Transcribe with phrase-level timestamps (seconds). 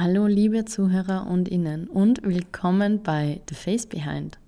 [0.00, 4.38] Hallo liebe Zuhörer und Innen und willkommen bei The Face Behind.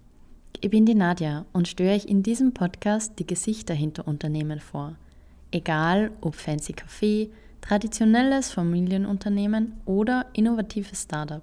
[0.61, 4.95] Ich bin die Nadja und störe euch in diesem Podcast die Gesichter hinter Unternehmen vor.
[5.51, 7.31] Egal ob Fancy Café,
[7.63, 11.43] traditionelles Familienunternehmen oder innovatives Startup.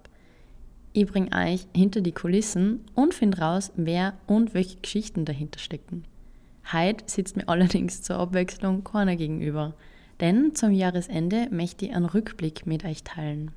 [0.93, 6.05] Ich bringe euch hinter die Kulissen und finde raus, wer und welche Geschichten dahinter stecken.
[6.71, 9.73] Heute sitzt mir allerdings zur Abwechslung keiner gegenüber,
[10.21, 13.51] denn zum Jahresende möchte ich einen Rückblick mit euch teilen.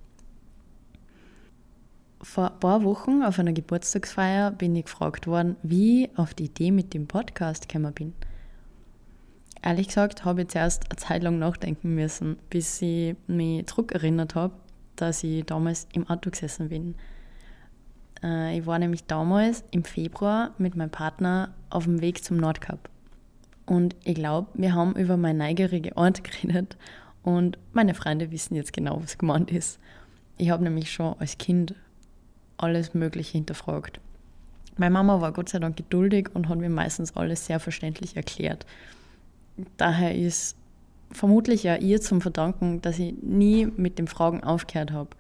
[2.22, 6.44] Vor ein paar Wochen auf einer Geburtstagsfeier bin ich gefragt worden, wie ich auf die
[6.44, 8.12] Idee mit dem Podcast gekommen bin.
[9.62, 14.52] Ehrlich gesagt habe ich zuerst eine Zeit lang nachdenken müssen, bis ich mich zurückerinnert habe,
[14.96, 16.94] dass ich damals im Auto gesessen bin.
[18.22, 22.90] Äh, ich war nämlich damals im Februar mit meinem Partner auf dem Weg zum Nordkap.
[23.64, 26.76] Und ich glaube, wir haben über meine neugierige Art geredet
[27.22, 29.78] und meine Freunde wissen jetzt genau, was gemeint ist.
[30.36, 31.74] Ich habe nämlich schon als Kind
[32.62, 34.00] alles Mögliche hinterfragt.
[34.76, 38.64] Meine Mama war Gott sei Dank geduldig und hat mir meistens alles sehr verständlich erklärt.
[39.76, 40.56] Daher ist
[41.12, 45.10] vermutlich ja ihr zum Verdanken, dass ich nie mit den Fragen aufgehört habe.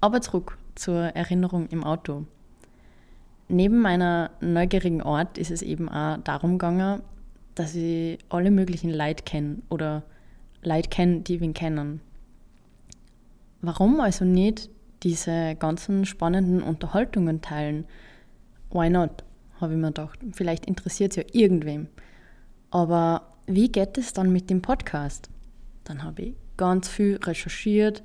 [0.00, 2.26] Aber zurück zur Erinnerung im Auto.
[3.48, 7.02] Neben meiner neugierigen Art ist es eben auch darum gegangen,
[7.54, 10.02] dass ich alle möglichen Leute kenne oder
[10.62, 12.00] Leute kenne, die ihn kennen.
[13.62, 14.70] Warum also nicht
[15.02, 17.84] diese ganzen spannenden Unterhaltungen teilen.
[18.70, 19.24] Why not?
[19.60, 20.18] Habe ich mir gedacht.
[20.32, 21.88] Vielleicht interessiert es ja irgendwem.
[22.70, 25.28] Aber wie geht es dann mit dem Podcast?
[25.84, 28.02] Dann habe ich ganz viel recherchiert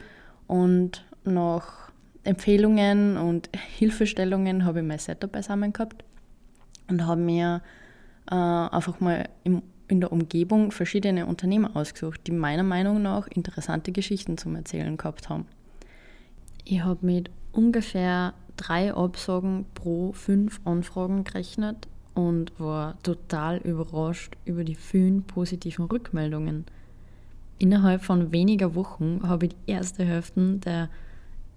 [0.48, 1.92] und nach
[2.24, 6.04] Empfehlungen und Hilfestellungen habe ich mein Setup beisammen gehabt
[6.88, 7.62] und habe mir
[8.32, 13.92] äh, einfach mal im, in der Umgebung verschiedene Unternehmer ausgesucht, die meiner Meinung nach interessante
[13.92, 15.46] Geschichten zum Erzählen gehabt haben.
[16.66, 24.64] Ich habe mit ungefähr drei Absagen pro fünf Anfragen gerechnet und war total überrascht über
[24.64, 26.66] die vielen positiven Rückmeldungen.
[27.60, 30.90] Innerhalb von weniger Wochen habe ich die erste Hälfte der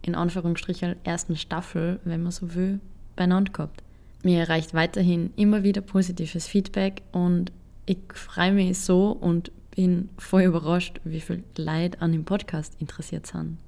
[0.02, 2.80] in Anführungsstrichen ersten Staffel, wenn man so will,
[3.16, 3.82] beieinander gehabt.
[4.22, 7.52] Mir erreicht weiterhin immer wieder positives Feedback und
[7.86, 13.26] ich freue mich so und bin voll überrascht, wie viele Leute an dem Podcast interessiert
[13.26, 13.58] sind.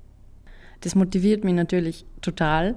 [0.81, 2.77] Das motiviert mich natürlich total.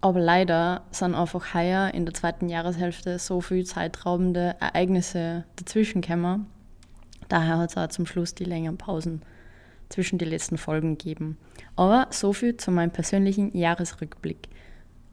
[0.00, 6.46] Aber leider sind einfach heuer in der zweiten Jahreshälfte so viele zeitraubende Ereignisse dazwischen gekommen.
[7.28, 9.22] Daher hat es auch zum Schluss die längeren Pausen
[9.88, 11.36] zwischen den letzten Folgen gegeben.
[11.74, 14.48] Aber so viel zu meinem persönlichen Jahresrückblick.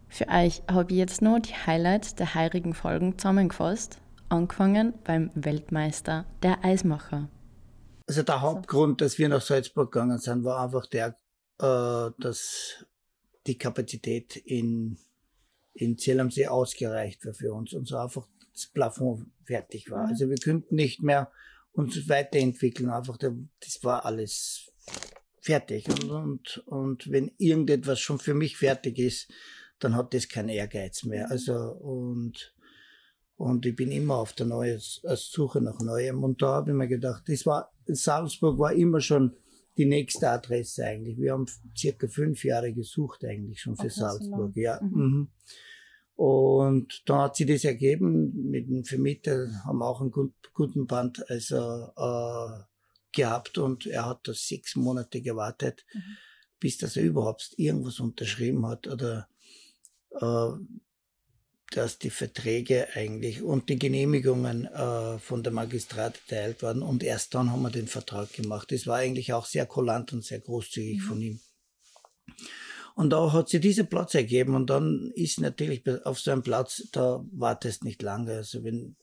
[0.07, 3.99] Für euch habe ich jetzt nur die Highlights der heurigen Folgen zusammengefasst,
[4.29, 7.27] angefangen beim Weltmeister der Eismacher.
[8.07, 11.15] Also der Hauptgrund, dass wir nach Salzburg gegangen sind, war einfach der
[11.59, 12.85] äh, dass
[13.47, 14.97] die Kapazität in,
[15.73, 20.03] in Zell am See ausgereicht war für uns und so einfach das Plafond fertig war.
[20.03, 20.09] Mhm.
[20.09, 21.31] Also wir könnten nicht mehr
[21.73, 24.71] uns weiterentwickeln, einfach das war alles
[25.41, 25.87] fertig.
[25.89, 29.31] Und, und, und wenn irgendetwas schon für mich fertig ist,
[29.79, 31.25] dann hat das keinen Ehrgeiz mehr.
[31.25, 31.31] Mhm.
[31.31, 32.55] Also und
[33.37, 36.23] und ich bin immer auf der neuen Suche nach Neuem.
[36.23, 39.35] Und da habe ich mir gedacht, das war Salzburg war immer schon
[39.77, 41.17] die nächste Adresse eigentlich.
[41.17, 44.53] Wir haben circa fünf Jahre gesucht eigentlich schon für okay, Salzburg.
[44.55, 44.79] So ja.
[44.81, 44.89] Mhm.
[44.89, 45.27] mhm.
[46.15, 50.13] Und dann hat sich das ergeben, mit dem Vermieter haben wir auch einen
[50.53, 52.63] guten Band also, äh,
[53.11, 56.01] gehabt und er hat das sechs Monate gewartet, mhm.
[56.59, 59.27] bis dass er überhaupt irgendwas unterschrieben hat oder
[60.11, 60.51] äh,
[61.75, 67.35] dass die Verträge eigentlich und die Genehmigungen äh, von der Magistrat erteilt waren und erst
[67.35, 68.71] dann haben wir den Vertrag gemacht.
[68.71, 71.01] Das war eigentlich auch sehr kulant und sehr großzügig mhm.
[71.01, 71.39] von ihm.
[72.95, 76.87] Und da hat sich dieser Platz ergeben und dann ist natürlich auf so einem Platz,
[76.93, 78.31] da wartest nicht lange.
[78.31, 78.95] Also wenn,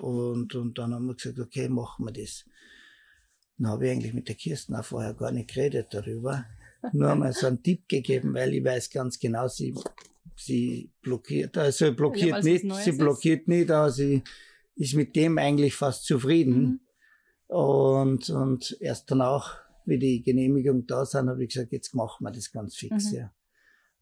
[0.00, 2.46] und, und dann haben wir gesagt, okay, machen wir das.
[3.58, 6.46] Dann habe ich eigentlich mit der Kirsten auch vorher gar nicht geredet darüber.
[6.92, 9.74] Nur einmal so einen Tipp gegeben, weil ich weiß ganz genau, sie
[10.38, 13.48] sie blockiert, also blockiert nicht, sie blockiert ist.
[13.48, 14.22] nicht, aber sie
[14.76, 16.60] ist mit dem eigentlich fast zufrieden.
[16.62, 16.80] Mhm.
[17.56, 22.30] Und, und erst danach, wie die Genehmigung da sind, habe ich gesagt, jetzt machen wir
[22.30, 23.18] das ganz fix, mhm.
[23.18, 23.32] ja.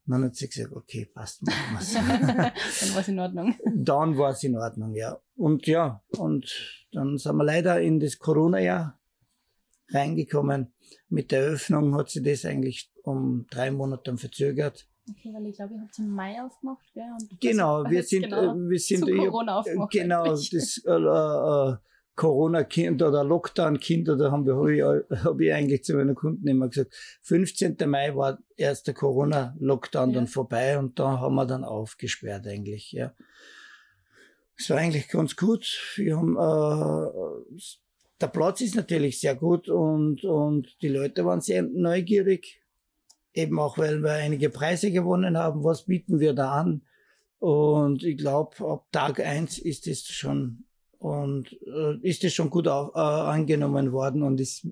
[0.05, 1.93] Und dann hat sie gesagt, okay, passt, machen wir's.
[2.81, 3.55] dann war es in Ordnung.
[3.75, 5.19] Dann war es in Ordnung, ja.
[5.35, 8.97] Und ja, und dann sind wir leider in das Corona-Jahr
[9.89, 10.73] reingekommen.
[11.09, 14.87] Mit der Eröffnung hat sie das eigentlich um drei Monate verzögert.
[15.09, 17.09] Okay, weil ich glaube, ihr habt es im Mai aufgemacht, gell?
[17.19, 19.91] Und genau, wir sind, genau, äh, wir sind, Corona aufgemacht.
[19.91, 21.77] Genau, das, äh, äh,
[22.17, 26.67] Corona-Kind oder Lockdown-Kind oder haben wir, habe ich, hab ich eigentlich zu meinen Kunden immer
[26.67, 27.77] gesagt, 15.
[27.85, 30.15] Mai war erst der Corona-Lockdown ja.
[30.15, 33.13] dann vorbei und da haben wir dann aufgesperrt eigentlich, ja.
[34.59, 35.93] Es war eigentlich ganz gut.
[35.95, 37.55] Wir haben, äh,
[38.19, 42.56] der Platz ist natürlich sehr gut und, und die Leute waren sehr neugierig.
[43.37, 45.63] Eben auch, weil wir einige Preise gewonnen haben.
[45.63, 46.81] Was bieten wir da an?
[47.37, 50.63] Und ich glaube, ab Tag eins ist es schon
[50.97, 54.67] und äh, ist es schon gut auf, äh, angenommen worden und ist,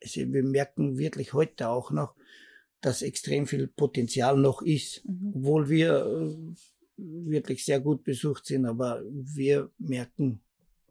[0.00, 2.14] also wir merken wirklich heute auch noch,
[2.80, 5.32] dass extrem viel Potenzial noch ist, mhm.
[5.34, 6.36] obwohl wir äh,
[6.96, 10.40] wirklich sehr gut besucht sind, aber wir merken,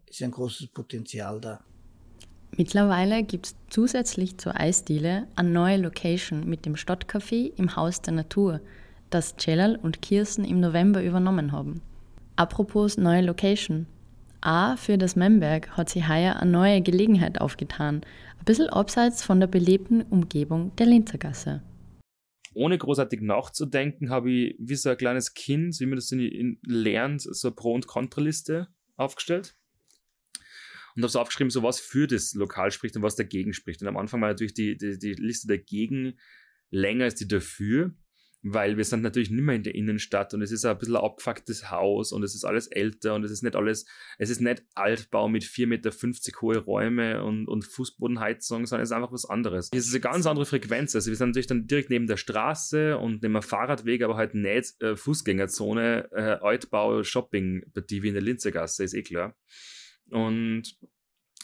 [0.06, 1.64] ist ein großes Potenzial da.
[2.56, 8.14] Mittlerweile gibt es zusätzlich zur Eisdiele eine neue Location mit dem Stadtcafé im Haus der
[8.14, 8.62] Natur,
[9.10, 11.82] das Celal und Kirsten im November übernommen haben.
[12.36, 13.88] Apropos neue Location.
[14.42, 18.02] A, für das Memberg hat sie heuer eine neue Gelegenheit aufgetan,
[18.40, 21.62] ein bisschen abseits von der belebten Umgebung der Linzergasse
[22.58, 26.60] ohne großartig nachzudenken, habe ich wie so ein kleines Kind, wie man das in, in,
[26.64, 29.56] lernt, so eine Pro- und Kontraliste aufgestellt.
[30.98, 33.82] Und habe so aufgeschrieben, so was für das Lokal spricht und was dagegen spricht.
[33.82, 36.20] Und am Anfang war natürlich die, die, die Liste dagegen
[36.70, 37.94] länger als die dafür
[38.44, 41.04] weil wir sind natürlich nicht mehr in der Innenstadt und es ist ein bisschen ein
[41.04, 43.86] abgefucktes Haus und es ist alles älter und es ist nicht alles,
[44.18, 45.92] es ist nicht Altbau mit 4,50 Meter
[46.42, 49.70] hohe Räume und, und Fußbodenheizung, sondern es ist einfach was anderes.
[49.74, 50.96] Es ist eine ganz andere Frequenz.
[50.96, 54.34] Also wir sind natürlich dann direkt neben der Straße und neben einem Fahrradweg, aber halt
[54.34, 59.36] nicht äh, Fußgängerzone, äh, Altbau, Shopping-Partie wie in der Linzergasse, ist eh klar.
[60.12, 60.78] Und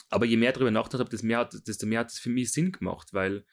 [0.10, 2.72] aber je mehr darüber nachgedacht habe, desto mehr, desto mehr hat es für mich Sinn
[2.72, 3.46] gemacht, weil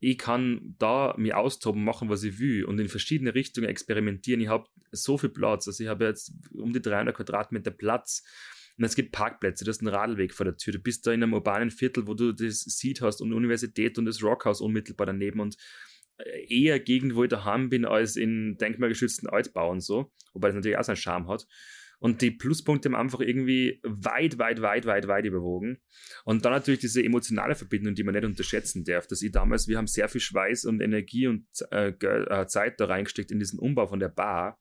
[0.00, 4.40] ich kann da mir austoben, machen, was ich will und in verschiedene Richtungen experimentieren.
[4.40, 5.68] Ich habe so viel Platz.
[5.68, 8.24] Also ich habe jetzt um die 300 Quadratmeter Platz.
[8.76, 10.72] Und es gibt Parkplätze, du hast einen Radweg vor der Tür.
[10.72, 14.06] Du bist da in einem urbanen Viertel, wo du das Seed hast und Universität und
[14.06, 15.56] das Rockhaus unmittelbar daneben und
[16.16, 20.10] äh, eher Gegend, wo ich daheim bin, als in denkmalgeschützten Altbau so.
[20.32, 21.46] Wobei das natürlich auch seinen Charme hat.
[22.02, 25.78] Und die Pluspunkte haben einfach irgendwie weit, weit, weit, weit, weit überwogen.
[26.24, 29.06] Und dann natürlich diese emotionale Verbindung, die man nicht unterschätzen darf.
[29.06, 32.86] Dass ich damals, wir haben sehr viel Schweiß und Energie und äh, äh, Zeit da
[32.86, 34.58] reingesteckt in diesen Umbau von der Bar.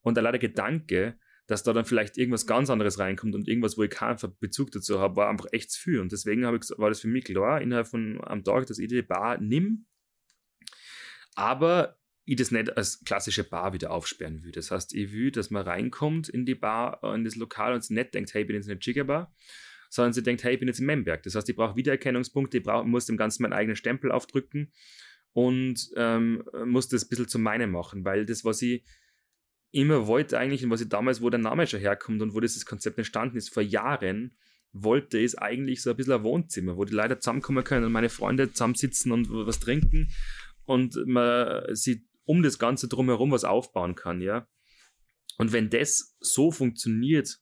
[0.00, 1.16] Und allein der Gedanke,
[1.46, 4.98] dass da dann vielleicht irgendwas ganz anderes reinkommt und irgendwas, wo ich keinen Bezug dazu
[4.98, 6.00] habe, war einfach echt zu viel.
[6.00, 9.02] Und deswegen ich, war das für mich klar, innerhalb von einem Tag, dass ich die
[9.02, 9.86] Bar nimm.
[11.36, 14.52] Aber ich das nicht als klassische Bar wieder aufsperren will.
[14.52, 17.94] Das heißt, ich will, dass man reinkommt in die Bar, in das Lokal und sie
[17.94, 19.34] nicht denkt, hey, ich bin jetzt in der Jiggerbar,
[19.90, 21.22] sondern sie denkt, hey, ich bin jetzt im Memberg.
[21.22, 24.72] Das heißt, ich brauche Wiedererkennungspunkte, ich brauch, muss dem Ganzen meinen eigenen Stempel aufdrücken
[25.32, 28.84] und ähm, muss das ein bisschen zu meinem machen, weil das, was ich
[29.70, 32.64] immer wollte eigentlich und was ich damals, wo der Name schon herkommt und wo dieses
[32.64, 34.36] Konzept entstanden ist, vor Jahren,
[34.72, 38.08] wollte, ist eigentlich so ein bisschen ein Wohnzimmer, wo die Leute zusammenkommen können und meine
[38.08, 40.08] Freunde zusammensitzen und was trinken
[40.64, 44.48] und man sie um das Ganze drumherum was aufbauen kann, ja.
[45.36, 47.38] Und wenn das so funktioniert,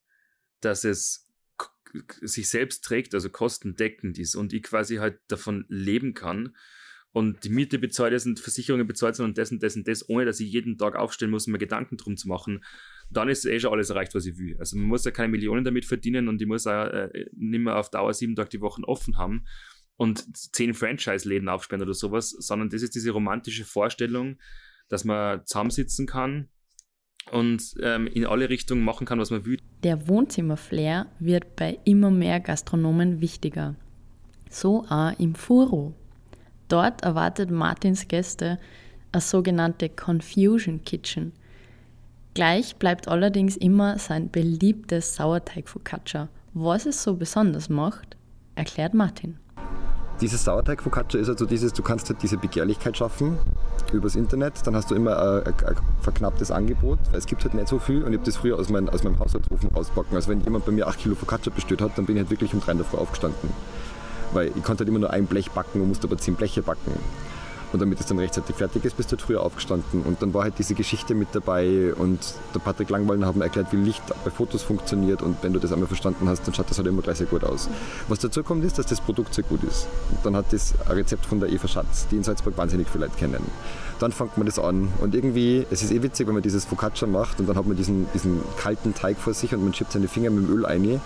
[0.60, 1.28] dass es
[2.22, 6.56] sich selbst trägt, also kostendeckend ist und ich quasi halt davon leben kann
[7.12, 10.08] und die Miete bezahlt ist und Versicherungen bezahlt sind und das und das und das,
[10.08, 12.64] ohne dass ich jeden Tag aufstehen muss, mir Gedanken drum zu machen,
[13.10, 14.56] dann ist eh schon alles erreicht, was ich will.
[14.58, 17.76] Also man muss ja keine Millionen damit verdienen und ich muss auch äh, nicht mehr
[17.76, 19.44] auf Dauer sieben Tage die Woche offen haben
[19.96, 24.38] und zehn Franchise-Läden aufsperren oder sowas, sondern das ist diese romantische Vorstellung,
[24.92, 26.48] dass man zusammensitzen kann
[27.30, 29.56] und ähm, in alle Richtungen machen kann, was man will.
[29.82, 33.74] Der Wohnzimmerflair wird bei immer mehr Gastronomen wichtiger.
[34.50, 35.94] So auch im Furo.
[36.68, 38.58] Dort erwartet Martins Gäste
[39.12, 41.32] eine sogenannte Confusion Kitchen.
[42.34, 46.28] Gleich bleibt allerdings immer sein beliebtes Sauerteig-Focaccia.
[46.52, 48.16] Was es so besonders macht,
[48.56, 49.38] erklärt Martin.
[50.20, 53.38] Dieses Sauerteig-Focaccia ist also dieses, du kannst halt diese Begehrlichkeit schaffen
[53.92, 57.54] übers Internet, dann hast du immer ein, ein, ein verknapptes Angebot, weil es gibt halt
[57.54, 60.16] nicht so viel und ich habe das früher aus, mein, aus meinem Haushaltsofen rauspacken.
[60.16, 62.54] Also wenn jemand bei mir 8 Kilo Focaccia bestellt hat, dann bin ich halt wirklich
[62.54, 63.50] um 3 in aufgestanden.
[64.32, 66.92] Weil ich konnte halt immer nur ein Blech backen und musste aber 10 Bleche backen.
[67.72, 70.02] Und damit es dann rechtzeitig fertig ist, bist du halt früher aufgestanden.
[70.02, 73.68] Und dann war halt diese Geschichte mit dabei und der Patrick Langwallner hat mir erklärt,
[73.72, 76.78] wie Licht bei Fotos funktioniert und wenn du das einmal verstanden hast, dann schaut das
[76.78, 77.68] halt immer gleich sehr gut aus.
[78.08, 79.88] Was dazu kommt, ist, dass das Produkt sehr gut ist.
[80.10, 83.06] Und dann hat das ein Rezept von der Eva Schatz, die in Salzburg wahnsinnig viele
[83.06, 83.42] Leute kennen.
[83.98, 87.06] Dann fängt man das an und irgendwie, es ist eh witzig, wenn man dieses Focaccia
[87.06, 90.08] macht und dann hat man diesen, diesen kalten Teig vor sich und man schiebt seine
[90.08, 91.00] Finger mit dem Öl ein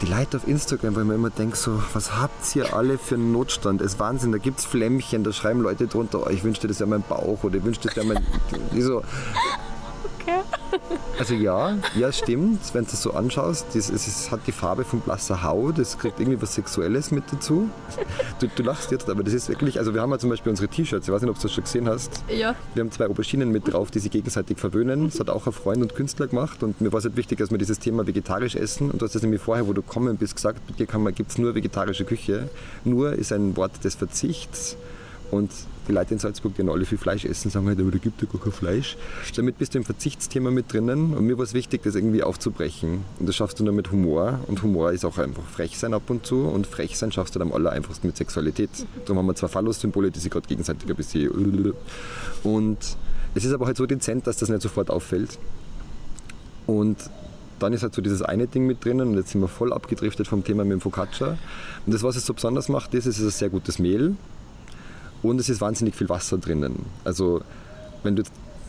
[0.00, 3.32] die Leute auf Instagram, ich mir immer denke, so, was habt ihr alle für einen
[3.32, 3.80] Notstand?
[3.80, 6.80] Es ist Wahnsinn, da gibt es Flämmchen, da schreiben Leute drunter, oh, ich wünschte, das
[6.80, 8.24] wäre mein Bauch oder ich wünschte, das wäre mein.
[8.74, 8.82] Die
[10.26, 12.60] so, Also ja, ja, stimmt.
[12.72, 15.98] Wenn du es so anschaust, das, es, es hat die Farbe von blasser Haut, es
[15.98, 17.68] kriegt irgendwie was Sexuelles mit dazu.
[18.38, 20.68] Du, du lachst jetzt, aber das ist wirklich, also wir haben ja zum Beispiel unsere
[20.68, 22.24] T-Shirts, ich weiß nicht, ob du das schon gesehen hast.
[22.28, 22.54] Ja.
[22.74, 25.10] Wir haben zwei Auberginen mit drauf, die sich gegenseitig verwöhnen.
[25.10, 27.50] Das hat auch ein Freund und Künstler gemacht und mir war es halt wichtig, dass
[27.50, 28.90] wir dieses Thema vegetarisch essen.
[28.90, 31.38] Und du hast das nämlich vorher, wo du kommen bist, gesagt, bei dir gibt es
[31.38, 32.48] nur vegetarische Küche.
[32.84, 34.76] Nur ist ein Wort des Verzichts
[35.30, 35.50] und
[35.90, 38.28] die Leute in Salzburg, die alle viel Fleisch essen, sagen halt, aber da gibt ja
[38.30, 38.96] gar kein Fleisch.
[39.36, 43.04] Damit bist du im Verzichtsthema mit drinnen und mir war es wichtig, das irgendwie aufzubrechen.
[43.18, 44.40] Und das schaffst du nur mit Humor.
[44.46, 46.46] Und Humor ist auch einfach frech sein ab und zu.
[46.46, 48.70] Und frech sein schaffst du dann am aller einfachsten mit Sexualität.
[49.04, 51.74] Darum haben wir zwei Phallus-Symbole, die sich gerade gegenseitig ein bisschen.
[52.42, 52.78] Und
[53.34, 55.38] es ist aber halt so dezent, dass das nicht sofort auffällt.
[56.66, 56.98] Und
[57.58, 60.26] dann ist halt so dieses eine Ding mit drinnen und jetzt sind wir voll abgedriftet
[60.26, 61.36] vom Thema mit dem Focaccia.
[61.84, 64.16] Und das, was es so besonders macht, ist, es ist ein sehr gutes Mehl
[65.22, 66.86] und es ist wahnsinnig viel Wasser drinnen.
[67.04, 67.42] Also
[68.02, 68.22] wenn du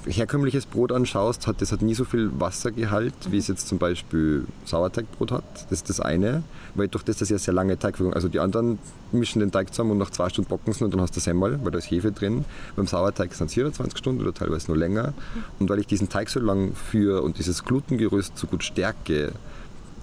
[0.06, 4.46] herkömmliches Brot anschaust, hat das hat nie so viel Wassergehalt, wie es jetzt zum Beispiel
[4.66, 5.44] Sauerteigbrot hat.
[5.70, 6.44] Das ist das eine,
[6.76, 8.80] weil durch das, dass ja sehr lange Teigführung, also die anderen
[9.12, 11.60] mischen den Teig zusammen und nach zwei Stunden bocken sie und dann hast du Semmel,
[11.64, 12.46] weil da ist Hefe drin.
[12.76, 15.14] Beim Sauerteig sind es 24 Stunden oder teilweise nur länger.
[15.60, 19.34] Und weil ich diesen Teig so lang führe und dieses Glutengerüst so gut stärke,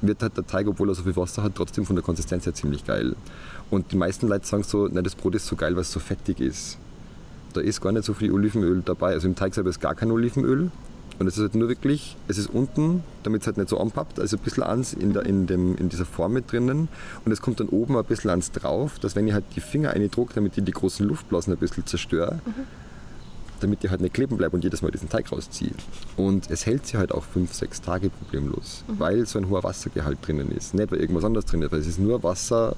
[0.00, 2.54] wird halt der Teig, obwohl er so viel Wasser hat, trotzdem von der Konsistenz her
[2.54, 3.16] ziemlich geil.
[3.70, 6.00] Und die meisten Leute sagen so, nein, das Brot ist so geil, weil es so
[6.00, 6.78] fettig ist.
[7.52, 9.12] Da ist gar nicht so viel Olivenöl dabei.
[9.12, 10.70] Also im Teig selber ist gar kein Olivenöl.
[11.18, 14.20] Und es ist halt nur wirklich, es ist unten, damit es halt nicht so anpappt,
[14.20, 16.88] also ein bisschen ans in, der, in, dem, in dieser Form mit drinnen.
[17.24, 19.90] Und es kommt dann oben ein bisschen ans drauf, dass wenn ich halt die Finger
[19.90, 22.52] eindrucke, damit ich die großen Luftblasen ein bisschen zerstöre, mhm.
[23.60, 25.72] damit die halt nicht kleben bleibt und jedes Mal diesen Teig rausziehe.
[26.16, 29.00] Und es hält sich halt auch fünf, sechs Tage problemlos, mhm.
[29.00, 30.74] weil so ein hoher Wassergehalt drinnen ist.
[30.74, 32.76] Nicht, weil irgendwas anderes drin ist, weil es ist nur Wasser,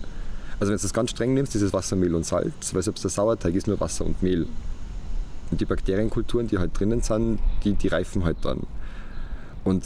[0.61, 3.02] also wenn du das ganz streng nimmst, ist es Wasser, Mehl und Salz, weil selbst
[3.02, 4.47] der Sauerteig ist nur Wasser und Mehl.
[5.50, 8.61] Und die Bakterienkulturen, die halt drinnen sind, die, die reifen halt dann.
[9.64, 9.85] Und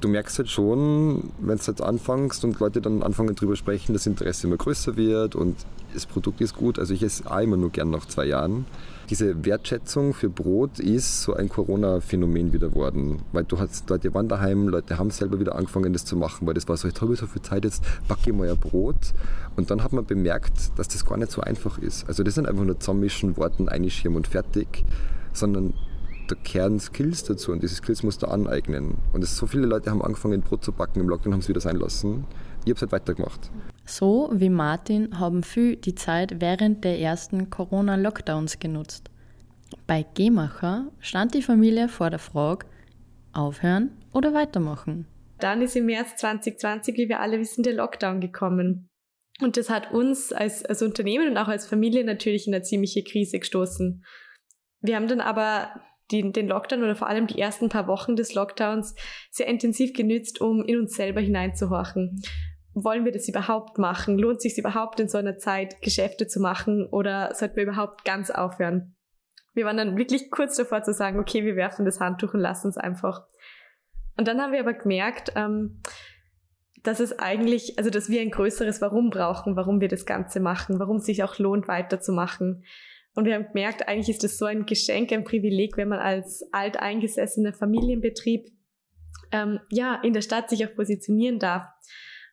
[0.00, 4.06] du merkst halt schon, wenn du halt anfängst und Leute dann anfangen drüber sprechen, das
[4.06, 5.56] Interesse immer größer wird und
[5.92, 6.78] das Produkt ist gut.
[6.78, 8.64] Also ich esse auch immer nur gern nach zwei Jahren
[9.10, 13.22] diese Wertschätzung für Brot ist so ein Corona-Phänomen wieder worden.
[13.32, 16.54] Weil du hast, Leute waren daheim, Leute haben selber wieder angefangen, das zu machen, weil
[16.54, 19.14] das war so, ich habe so viel Zeit, jetzt backe ich mal ein Brot.
[19.56, 22.06] Und dann hat man bemerkt, dass das gar nicht so einfach ist.
[22.06, 24.84] Also das sind einfach nur zusammischen Worten, einschirmen und fertig,
[25.32, 25.74] sondern
[26.28, 28.98] da kehren Skills dazu und diese Skills musst du aneignen.
[29.12, 31.60] Und es, so viele Leute haben angefangen, Brot zu backen im Lockdown, haben es wieder
[31.60, 32.24] sein lassen.
[32.64, 33.50] Ich habe es halt weitergemacht.
[33.88, 39.10] So wie Martin haben viele die Zeit während der ersten Corona-Lockdowns genutzt.
[39.86, 42.66] Bei Gehmacher stand die Familie vor der Frage,
[43.32, 45.06] aufhören oder weitermachen.
[45.40, 48.90] Dann ist im März 2020, wie wir alle wissen, der Lockdown gekommen.
[49.40, 53.02] Und das hat uns als, als Unternehmen und auch als Familie natürlich in eine ziemliche
[53.02, 54.04] Krise gestoßen.
[54.82, 55.80] Wir haben dann aber
[56.10, 58.94] die, den Lockdown oder vor allem die ersten paar Wochen des Lockdowns
[59.30, 62.20] sehr intensiv genützt, um in uns selber hineinzuhorchen
[62.84, 64.18] wollen wir das überhaupt machen?
[64.18, 68.30] Lohnt sich überhaupt in so einer Zeit Geschäfte zu machen oder sollten wir überhaupt ganz
[68.30, 68.94] aufhören?
[69.54, 72.68] Wir waren dann wirklich kurz davor zu sagen, okay, wir werfen das Handtuch und lassen
[72.68, 73.26] es einfach.
[74.16, 75.80] Und dann haben wir aber gemerkt, ähm,
[76.82, 80.78] dass es eigentlich, also dass wir ein größeres Warum brauchen, warum wir das Ganze machen,
[80.78, 82.64] warum es sich auch lohnt, weiterzumachen.
[83.14, 86.44] Und wir haben gemerkt, eigentlich ist das so ein Geschenk, ein Privileg, wenn man als
[86.52, 88.48] alteingesessener Familienbetrieb
[89.32, 91.66] ähm, ja in der Stadt sich auch positionieren darf.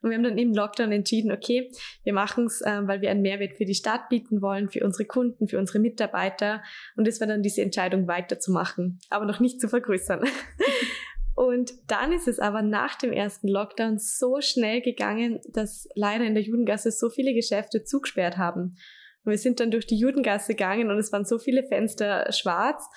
[0.05, 1.71] Und wir haben dann im Lockdown entschieden, okay,
[2.03, 5.05] wir machen es, äh, weil wir einen Mehrwert für die Stadt bieten wollen, für unsere
[5.05, 6.61] Kunden, für unsere Mitarbeiter.
[6.95, 10.23] Und das war dann diese Entscheidung weiterzumachen, aber noch nicht zu vergrößern.
[11.33, 16.35] Und dann ist es aber nach dem ersten Lockdown so schnell gegangen, dass leider in
[16.35, 18.77] der Judengasse so viele Geschäfte zugesperrt haben.
[19.23, 22.87] Und wir sind dann durch die Judengasse gegangen und es waren so viele Fenster schwarz.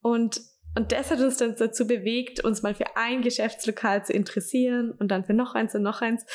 [0.00, 0.40] Und
[0.76, 5.08] und das hat uns dann dazu bewegt, uns mal für ein Geschäftslokal zu interessieren und
[5.08, 6.26] dann für noch eins und noch eins.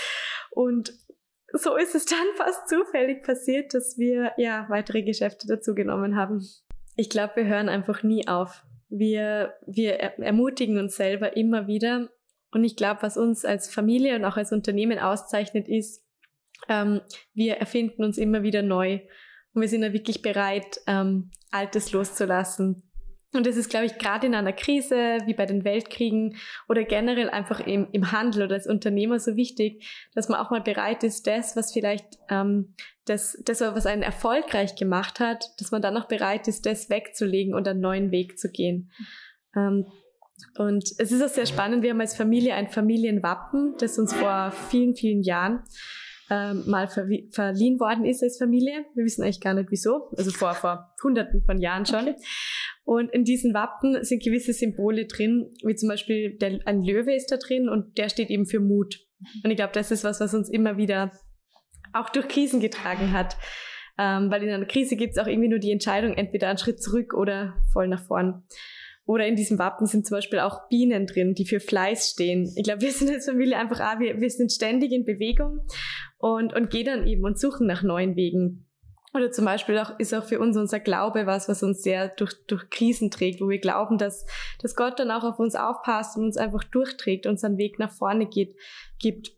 [0.52, 0.94] Und
[1.52, 6.46] so ist es dann fast zufällig passiert, dass wir ja weitere Geschäfte dazu genommen haben.
[6.96, 8.64] Ich glaube, wir hören einfach nie auf.
[8.88, 12.10] Wir, wir ermutigen uns selber immer wieder.
[12.52, 16.04] Und ich glaube, was uns als Familie und auch als Unternehmen auszeichnet, ist,
[16.68, 17.02] ähm,
[17.34, 19.00] wir erfinden uns immer wieder neu.
[19.54, 22.89] Und wir sind ja wirklich bereit, ähm, Altes loszulassen,
[23.34, 26.36] und das ist, glaube ich, gerade in einer Krise wie bei den Weltkriegen
[26.68, 30.62] oder generell einfach im, im Handel oder als Unternehmer so wichtig, dass man auch mal
[30.62, 32.74] bereit ist, das, was vielleicht ähm,
[33.06, 37.54] das, das, was einen erfolgreich gemacht hat, dass man dann auch bereit ist, das wegzulegen
[37.54, 38.92] und einen neuen Weg zu gehen.
[39.56, 39.86] Ähm,
[40.58, 44.52] und es ist auch sehr spannend, wir haben als Familie ein Familienwappen, das uns vor
[44.70, 45.64] vielen, vielen Jahren
[46.30, 48.86] ähm, mal verliehen worden ist als Familie.
[48.94, 52.02] Wir wissen eigentlich gar nicht wieso, also vor, vor hunderten von Jahren schon.
[52.02, 52.16] Okay.
[52.84, 57.32] Und in diesen Wappen sind gewisse Symbole drin, wie zum Beispiel der, ein Löwe ist
[57.32, 59.00] da drin und der steht eben für Mut.
[59.44, 61.12] Und ich glaube, das ist was, was uns immer wieder
[61.94, 63.38] auch durch Krisen getragen hat.
[63.98, 66.82] Ähm, weil in einer Krise gibt es auch irgendwie nur die Entscheidung, entweder einen Schritt
[66.82, 68.44] zurück oder voll nach vorn.
[69.10, 72.54] Oder in diesem Wappen sind zum Beispiel auch Bienen drin, die für Fleiß stehen.
[72.56, 75.62] Ich glaube, wir sind als Familie einfach, ah, wir, wir sind ständig in Bewegung
[76.20, 78.68] und, und gehen dann eben und suchen nach neuen Wegen.
[79.16, 82.34] Oder zum Beispiel auch, ist auch für uns unser Glaube was, was uns sehr durch,
[82.46, 84.28] durch Krisen trägt, wo wir glauben, dass,
[84.62, 88.28] dass Gott dann auch auf uns aufpasst und uns einfach durchträgt, unseren Weg nach vorne
[88.28, 88.54] geht,
[89.00, 89.32] gibt.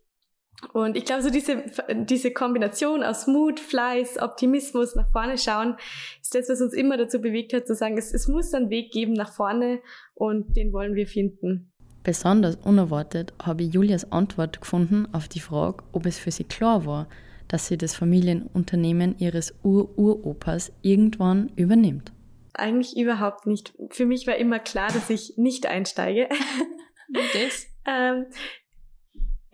[0.72, 1.64] Und ich glaube, so diese,
[2.04, 5.76] diese Kombination aus Mut, Fleiß, Optimismus, nach vorne schauen,
[6.20, 8.92] ist das, was uns immer dazu bewegt hat, zu sagen, es, es muss einen Weg
[8.92, 9.80] geben nach vorne
[10.14, 11.72] und den wollen wir finden.
[12.04, 16.84] Besonders unerwartet habe ich Julias Antwort gefunden auf die Frage, ob es für sie klar
[16.84, 17.08] war,
[17.48, 22.12] dass sie das Familienunternehmen ihres Ur-Uropas irgendwann übernimmt.
[22.54, 23.74] Eigentlich überhaupt nicht.
[23.90, 26.28] Für mich war immer klar, dass ich nicht einsteige.
[27.14, 27.66] Das?
[27.86, 28.24] ähm,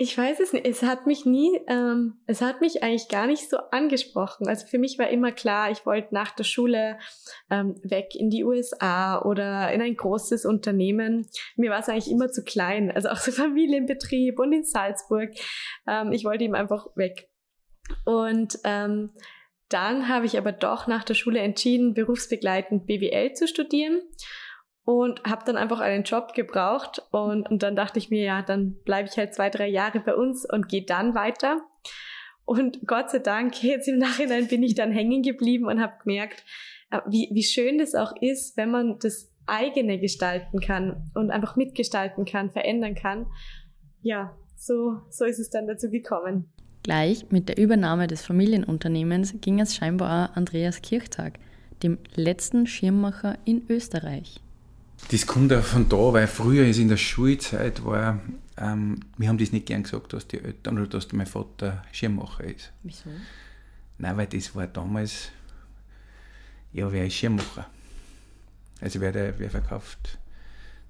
[0.01, 0.65] ich weiß es nicht.
[0.65, 4.47] Es hat mich nie, ähm, es hat mich eigentlich gar nicht so angesprochen.
[4.47, 7.01] Also für mich war immer klar, ich wollte nach der Schule
[7.51, 11.29] ähm, weg in die USA oder in ein großes Unternehmen.
[11.57, 12.93] Mir war es eigentlich immer zu klein.
[12.93, 15.31] Also auch so Familienbetrieb und in Salzburg.
[15.89, 17.29] Ähm, ich wollte ihm einfach weg.
[18.05, 19.11] Und ähm,
[19.69, 24.01] dann habe ich aber doch nach der Schule entschieden, berufsbegleitend BWL zu studieren
[24.89, 28.73] und habe dann einfach einen Job gebraucht und, und dann dachte ich mir, ja, dann
[28.87, 31.61] bleibe ich halt zwei, drei Jahre bei uns und gehe dann weiter.
[32.47, 36.43] Und Gott sei Dank, jetzt im Nachhinein bin ich dann hängen geblieben und habe gemerkt,
[36.91, 41.55] äh, wie, wie schön das auch ist, wenn man das eigene gestalten kann und einfach
[41.55, 43.27] mitgestalten kann, verändern kann.
[44.01, 46.51] Ja, so, so ist es dann dazu gekommen.
[46.83, 51.39] Gleich mit der Übernahme des Familienunternehmens ging es scheinbar Andreas Kirchtag,
[51.83, 54.41] dem letzten Schirmmacher in Österreich.
[55.11, 58.21] Das kommt auch von da, weil früher ist in der Schulzeit war,
[58.59, 62.45] ähm, wir haben das nicht gern gesagt, dass die Eltern oder dass mein Vater Schirmmacher
[62.45, 62.73] ist.
[62.83, 63.11] Wieso?
[63.99, 65.31] Nein, weil das war damals,
[66.73, 67.67] ja, wer ist Schirmmacher?
[68.81, 70.19] Also wer, der, wer verkauft,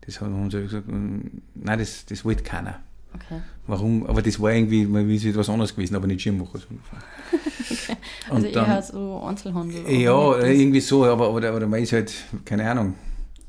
[0.03, 2.81] das haben uns gesagt, nein, das, das wollte keiner.
[3.15, 3.41] Okay.
[3.67, 4.07] Warum?
[4.07, 6.61] Aber das war irgendwie, mal ist etwas anderes gewesen, aber nicht Schirmmacher.
[8.31, 9.91] also eher so Einzelhandel.
[9.91, 12.13] Ja, irgendwie so, aber, aber, aber man ist halt,
[12.45, 12.95] keine Ahnung,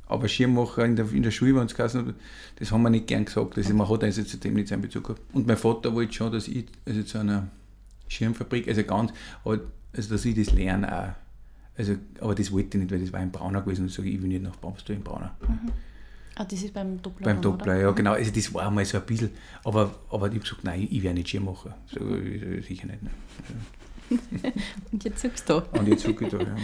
[0.09, 2.13] aber Schirmmacher in der, in der Schule, wenn es geheißen
[2.57, 3.57] das haben wir nicht gern gesagt.
[3.57, 5.21] Also man hat also zu dem nicht seinen Bezug gehabt.
[5.33, 7.47] Und mein Vater wollte schon, dass ich also zu einer
[8.07, 9.13] Schirmfabrik, also ganz,
[9.45, 9.61] also
[9.93, 11.13] dass ich das lerne auch.
[11.77, 14.09] Also, aber das wollte ich nicht, weil das war ein Brauner gewesen und ich sage,
[14.09, 15.33] ich will nicht nach Bamstor in Brauner.
[15.47, 15.71] Mhm.
[16.35, 17.25] Ah, das ist beim Doppler.
[17.25, 18.13] Beim Doppler, ja, genau.
[18.13, 19.29] Also das war einmal so ein bisschen,
[19.63, 21.77] aber, aber ich habe gesagt, nein, ich werde nicht Schirmmacher.
[21.87, 21.99] So,
[22.67, 23.03] sicher nicht.
[23.03, 23.09] Ne.
[24.91, 25.61] und jetzt zuckst du.
[25.71, 26.55] Und jetzt zucke ich da, ja.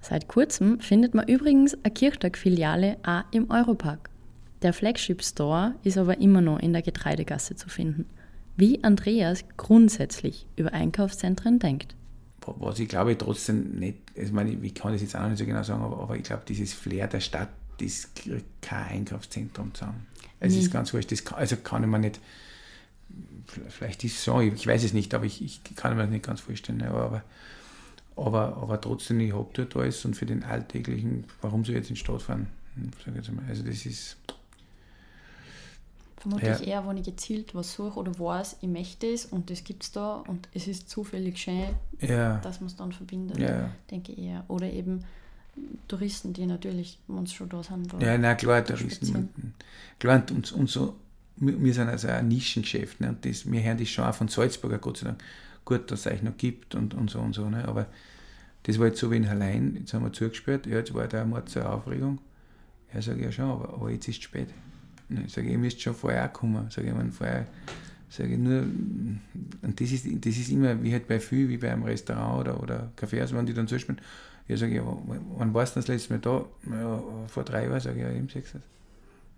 [0.00, 4.08] Seit kurzem findet man übrigens eine Kirchtag-Filiale auch im Europark.
[4.62, 8.06] Der Flagship Store ist aber immer noch in der Getreidegasse zu finden.
[8.56, 11.94] Wie Andreas grundsätzlich über Einkaufszentren denkt.
[12.44, 15.46] Was ich glaube trotzdem nicht, ich meine, ich kann das jetzt auch noch nicht so
[15.46, 20.06] genau sagen, aber, aber ich glaube, dieses Flair der Stadt, das kriegt kein Einkaufszentrum zusammen.
[20.40, 20.60] Es nee.
[20.60, 22.20] ist ganz wurscht, das kann, also kann ich mir nicht,
[23.68, 26.24] vielleicht ist es so, ich weiß es nicht, aber ich, ich kann mir das nicht
[26.24, 27.22] ganz vorstellen, aber, aber
[28.20, 31.90] aber, aber trotzdem, ich habe dort alles und für den alltäglichen, warum soll ich jetzt
[31.90, 32.48] in die Stadt fahren?
[33.48, 34.16] Also das ist.
[36.18, 36.66] Vermutlich ja.
[36.66, 39.92] eher, wenn ich gezielt was suche oder weiß, ich möchte es und das gibt es
[39.92, 41.68] da und es ist zufällig schön,
[42.00, 42.36] ja.
[42.38, 43.70] dass man es dann verbindet, ja.
[43.90, 44.44] denke ich eher.
[44.48, 45.04] Oder eben
[45.88, 47.90] Touristen, die natürlich, sie schon da sind.
[47.90, 49.54] Da ja, na klar, Touristen.
[49.98, 50.94] Klar, und, und so,
[51.36, 54.28] wir, wir sind also ein Nischengeschäft ne, und das, wir hören das schon auch von
[54.28, 55.22] Salzburger, Gott sei Dank
[55.64, 57.48] gut, dass es euch noch gibt und, und so und so.
[57.48, 57.66] Ne?
[57.66, 57.86] Aber
[58.64, 61.22] das war jetzt so wie in Hallein, jetzt haben wir zugesperrt, ja, jetzt war da
[61.22, 62.18] eine Aufregung.
[62.92, 64.48] Ja, sage ich ja schon, aber, aber jetzt ist es spät.
[65.08, 66.70] Ne, ich sage, ihr müsst schon vorher auch kommen.
[66.70, 67.46] Sage ich, man, vorher,
[68.08, 71.72] sage ich nur, und das ist, das ist immer wie halt bei viel, wie bei
[71.72, 74.00] einem Restaurant oder, oder Cafés, wenn die dann zusperren.
[74.48, 74.98] Ja, sage ich, ja,
[75.36, 76.44] wann warst du das letzte Mal da?
[76.70, 78.52] Ja, vor drei Jahren, sage ich, ja, im sechs.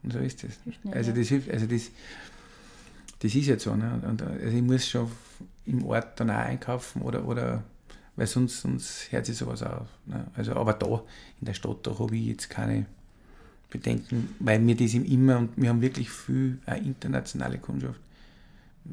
[0.03, 0.59] Und so ist das.
[0.91, 1.91] Also das hilft, also das,
[3.23, 3.77] das ist jetzt so.
[3.77, 4.01] Ne?
[4.05, 5.11] Und, also ich muss schon
[5.65, 7.63] im Ort dann auch einkaufen oder, oder
[8.17, 9.87] weil sonst, sonst hört sich sowas auf.
[10.07, 10.27] Ne?
[10.35, 11.03] Also, aber da
[11.41, 12.87] in der Stadt, da habe ich jetzt keine
[13.71, 18.01] Bedenken, weil wir das immer und wir haben wirklich viel eine internationale Kundschaft.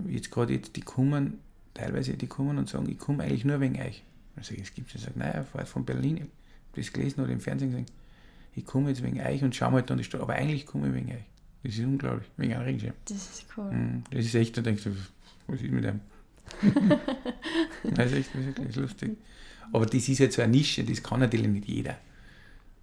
[0.08, 1.39] Jetzt gerade jetzt, die kommen,
[1.74, 4.04] teilweise die kommen und sagen, ich komme eigentlich nur wegen euch.
[4.36, 6.32] Also es gibt es, sagen, naja, fahrt von Berlin, ich habe
[6.76, 7.88] das gelesen oder im Fernsehen gesehen,
[8.56, 10.94] ich komme jetzt wegen euch und schaue mal dann die Stadt, aber eigentlich komme ich
[10.94, 11.26] wegen euch.
[11.63, 12.93] Das ist unglaublich, wegen einem Regenschirm.
[13.06, 13.72] Das ist cool.
[13.72, 14.04] Mhm.
[14.12, 14.91] Das ist echt, da denkst du,
[15.48, 16.00] was ist mit einem?
[17.84, 19.17] das ist echt wirklich lustig.
[19.72, 21.98] Aber das ist jetzt so eine Nische, das kann natürlich nicht jeder.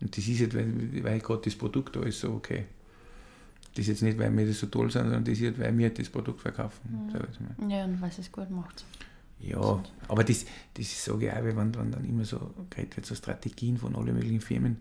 [0.01, 2.67] Und das ist jetzt, weil, weil gerade das Produkt da ist so okay.
[3.75, 5.77] Das ist jetzt nicht, weil wir das so toll sind, sondern das ist jetzt, weil
[5.77, 7.09] wir das Produkt verkaufen.
[7.61, 7.71] Mhm.
[7.71, 8.85] Ja, und was es gut macht.
[9.39, 13.15] Ja, aber das, das sage ich auch, wenn, wenn dann immer so geredet wird, so
[13.15, 14.79] Strategien von allen möglichen Firmen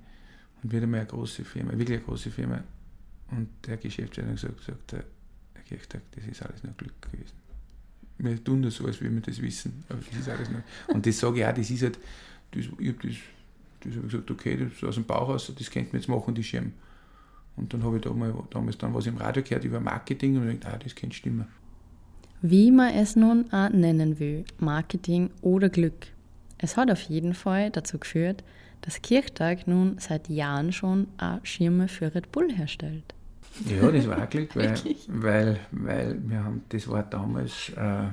[0.63, 2.63] und wieder mal eine große Firma, wirklich eine große Firma.
[3.31, 5.03] Und der Geschäftsführer hat gesagt, sagt der
[5.53, 7.33] Herr Kirchtag, das ist alles nur Glück gewesen.
[8.17, 10.63] Wir tun das so, als würden wir das wissen, aber das ist alles nur.
[10.87, 11.99] Und das sage ich auch, das ist halt,
[12.51, 13.15] das, ich habe das,
[13.81, 16.33] das hab gesagt, okay, das ist aus dem Bauch aus, das könnten wir jetzt machen,
[16.33, 16.71] die Schirm.
[17.57, 20.47] Und dann habe ich da mal, damals dann was im Radio gehört über Marketing und
[20.49, 21.47] ich gedacht, ah, das könnte stimmen.
[22.41, 26.07] Wie man es nun auch nennen will, Marketing oder Glück.
[26.57, 28.43] Es hat auf jeden Fall dazu geführt,
[28.81, 33.14] dass Kirchtag nun seit Jahren schon auch Schirme für Red Bull herstellt.
[33.67, 34.75] Ja, das war auch Glück, weil,
[35.07, 38.07] weil, weil wir haben, das war damals, äh,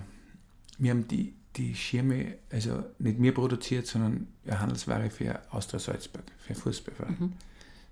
[0.79, 6.25] wir haben die, die Schirme, also nicht wir produziert, sondern eine Handelsware für Austria Salzburg,
[6.39, 7.17] für Fußballverein.
[7.19, 7.33] Mhm.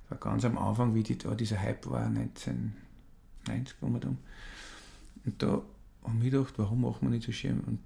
[0.03, 4.19] Das war ganz am Anfang, wie die, da dieser Hype war, 1990 um und um.
[5.25, 5.63] Und da
[6.05, 7.63] haben wir gedacht, warum machen wir nicht so Schirme?
[7.67, 7.81] Und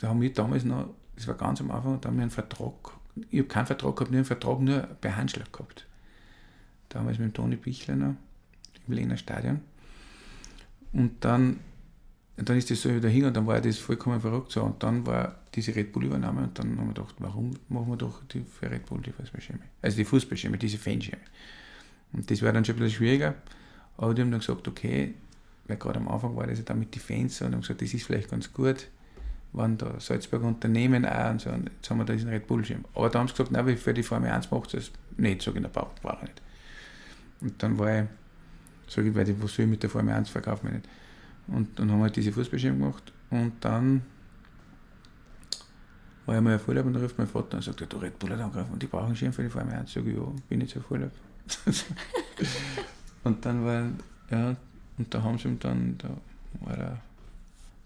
[0.00, 2.92] da haben wir damals noch, das war ganz am Anfang, da haben wir einen Vertrag,
[3.30, 5.86] ich habe keinen Vertrag gehabt, nur einen Vertrag nur bei Handschlag gehabt.
[6.90, 8.14] Damals mit dem Toni Bichler noch
[8.86, 9.60] im Lehner Stadion.
[10.92, 11.60] Und dann,
[12.36, 14.62] dann ist das so wieder hin und dann war das vollkommen verrückt so.
[14.62, 18.22] Und dann war diese Red Bull-Übernahme und dann haben wir gedacht, warum machen wir doch
[18.24, 19.62] die, für Red Bull die Fußballschirme?
[19.80, 21.22] Also die Fußballschirme, diese Fanschirme.
[22.12, 23.34] Und das war dann schon ein bisschen schwieriger.
[23.96, 25.14] Aber die haben dann gesagt, okay,
[25.66, 27.82] weil gerade am Anfang war das ja dann mit den Fans so, und haben gesagt,
[27.82, 28.88] das ist vielleicht ganz gut,
[29.52, 32.84] wenn da Salzburger Unternehmen auch und so, und jetzt haben wir da diesen Red Bull-Schirm.
[32.94, 35.68] Aber da haben sie gesagt, nein, für die Formel 1 macht es nicht, ich, na,
[35.68, 36.42] braucht er nicht.
[37.40, 38.08] Und dann war ich
[38.94, 40.86] Sag ich, weil die, was soll ich mit der Formel 1 verkaufen nicht.
[41.46, 44.02] Und dann haben wir halt diese Fußballschirme gemacht und dann
[46.26, 48.18] war ich mal auf Urlaub und dann ruft mein Vater und sagt, ja, du Red
[48.18, 49.92] Bull hat angegriffen und die brauchen einen Schirm für die Formel 1.
[49.92, 51.10] Sag ich, ja, bin ich auf Urlaub.
[53.24, 53.88] und dann war,
[54.30, 54.56] ja,
[54.98, 56.10] und da haben sie ihm dann, da
[56.60, 57.00] war er,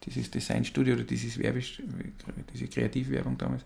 [0.05, 1.63] dieses Designstudio oder dieses Werbe,
[2.53, 3.65] diese Kreativwerbung damals.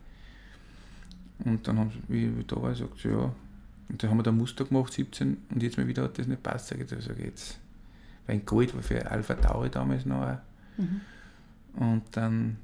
[1.45, 3.33] Und dann haben sie, wie, wie da war, sagt sie, ja,
[3.91, 6.43] und da haben wir da Muster gemacht, 17, und jetzt mal wieder hat das nicht
[6.43, 7.59] passt, sage ich, also jetzt.
[8.27, 10.39] Weil in Gold war für Alpha Tauri damals noch.
[10.77, 11.01] Mhm.
[11.75, 12.57] Und dann,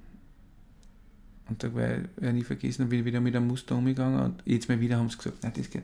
[1.49, 4.43] und da war ich nie vergessen, dann bin ich wieder mit einem Muster umgegangen und
[4.45, 5.83] jetzt mal wieder haben sie gesagt, nein, das geht.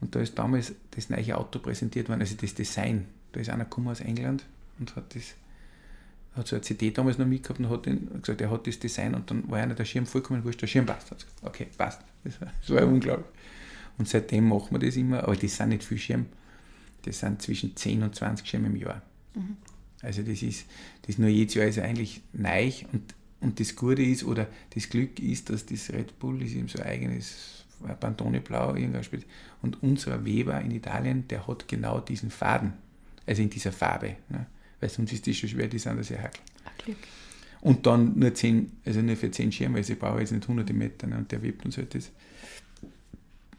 [0.00, 3.06] Und da ist damals das neue Auto präsentiert worden, also das Design.
[3.32, 4.44] Da ist einer gekommen aus England
[4.78, 5.34] und hat das
[6.36, 9.14] hat so eine CD damals noch mitgehabt und hat den, gesagt, er hat das Design
[9.14, 11.14] und dann war einer der Schirm vollkommen wurscht, der Schirm passt.
[11.42, 12.00] okay, passt.
[12.24, 13.26] Das war, das war unglaublich.
[13.98, 16.26] Und seitdem machen wir das immer, aber das sind nicht viele Schirme.
[17.02, 19.02] Das sind zwischen 10 und 20 Schirme im Jahr.
[19.34, 19.56] Mhm.
[20.02, 20.66] Also das ist,
[21.02, 25.20] das nur jedes Jahr ist eigentlich neu und, und das Gute ist oder das Glück
[25.20, 27.64] ist, dass das Red Bull ist eben so ein eigenes
[28.00, 29.26] Pantone Blau irgendwas spielt.
[29.60, 32.72] Und unser Weber in Italien, der hat genau diesen Faden,
[33.26, 34.16] also in dieser Farbe.
[34.28, 34.46] Ne?
[34.80, 36.40] Weil sonst ist das schon schwer, die sind da sehr hakel.
[36.84, 36.96] Glück.
[37.60, 40.72] Und dann nur 10, also nur für 10 Schirme, also ich brauche jetzt nicht hunderte
[40.72, 41.16] Meter ne?
[41.16, 42.10] und der webt uns halt das.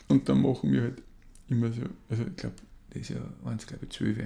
[0.08, 1.02] Und dann machen wir halt
[1.50, 2.56] immer so, also ich glaube,
[2.90, 4.18] das ist ja eins, glaube ich, zwölf.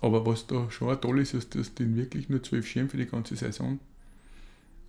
[0.00, 3.06] Aber was da schon toll ist, ist, dass die wirklich nur zwölf Schirme für die
[3.06, 3.78] ganze Saison.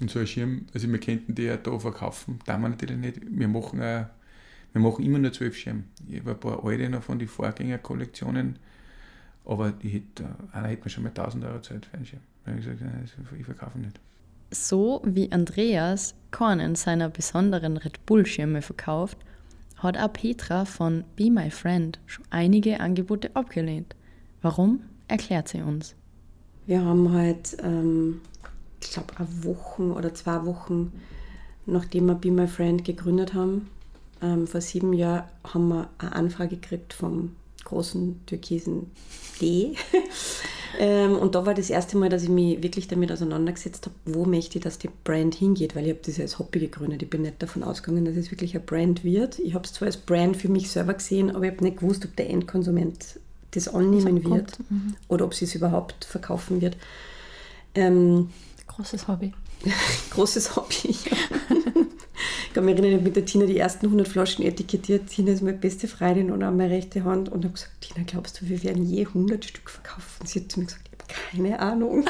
[0.01, 3.21] Und so ein Schirm, also wir könnten die ja da verkaufen, da wir natürlich nicht.
[3.25, 4.07] Wir machen, auch,
[4.73, 5.83] wir machen immer nur zwölf Schirme.
[6.09, 8.59] Ich habe ein paar alte noch von den Vorgängerkollektionen,
[9.45, 12.21] aber die hätte, einer hätte mir schon mal 1000 Euro Zeit für einen Schirm.
[12.43, 12.81] Da habe ich gesagt,
[13.39, 13.99] ich verkaufe nicht.
[14.51, 19.17] So wie Andreas keinen seiner besonderen Red Bull-Schirme verkauft,
[19.85, 23.95] hat auch Petra von Be My Friend schon einige Angebote abgelehnt.
[24.41, 25.95] Warum, erklärt sie uns.
[26.65, 28.21] Wir haben halt, ähm,
[28.81, 30.91] ich glaube, eine Woche oder zwei Wochen,
[31.65, 33.69] nachdem wir Be My Friend gegründet haben,
[34.21, 38.91] ähm, vor sieben Jahren, haben wir eine Anfrage gekriegt vom großen türkisen
[39.41, 39.75] D.
[40.79, 44.25] Ähm, und da war das erste Mal, dass ich mich wirklich damit auseinandergesetzt habe, wo
[44.25, 47.03] möchte ich, dass die Brand hingeht, weil ich habe das ja als Hobby gegründet.
[47.03, 49.39] Ich bin nicht davon ausgegangen, dass es wirklich ein Brand wird.
[49.39, 52.05] Ich habe es zwar als Brand für mich selber gesehen, aber ich habe nicht gewusst,
[52.05, 53.19] ob der Endkonsument
[53.51, 54.95] das annehmen wird mhm.
[55.07, 56.75] oder ob sie es überhaupt verkaufen wird.
[57.73, 58.29] Ähm,
[58.67, 59.33] großes Hobby.
[60.11, 61.54] großes Hobby, ja.
[62.55, 65.09] Ich kann mich erinnern, mit der Tina die ersten 100 Flaschen etikettiert.
[65.09, 67.27] Tina ist meine beste Freundin und an meine rechte Hand.
[67.27, 70.25] Und habe gesagt, Tina, glaubst du, wir werden je 100 Stück verkaufen?
[70.25, 72.05] Sie hat zu mir gesagt, ich habe keine Ahnung.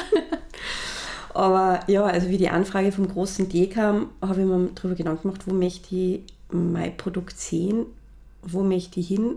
[1.34, 5.22] Aber ja, also wie die Anfrage vom großen D kam, habe ich mir darüber Gedanken
[5.22, 6.20] gemacht, wo möchte ich
[6.52, 7.86] mein Produkt sehen,
[8.42, 9.34] wo möchte ich hin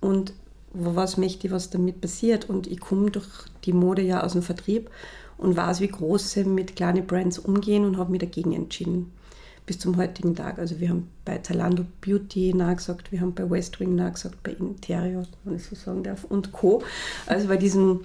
[0.00, 0.32] und
[0.72, 2.48] was möchte ich, was damit passiert.
[2.48, 3.26] Und ich komme durch
[3.64, 4.90] die Mode ja aus dem Vertrieb
[5.38, 9.10] und weiß, wie große mit kleinen Brands umgehen und habe mich dagegen entschieden.
[9.66, 10.58] Bis zum heutigen Tag.
[10.58, 15.56] Also wir haben bei Zalando Beauty nachgesagt, wir haben bei Westwing nachgesagt, bei Interior, wenn
[15.56, 16.82] ich so sagen darf, und Co.
[17.26, 18.00] Also bei diesen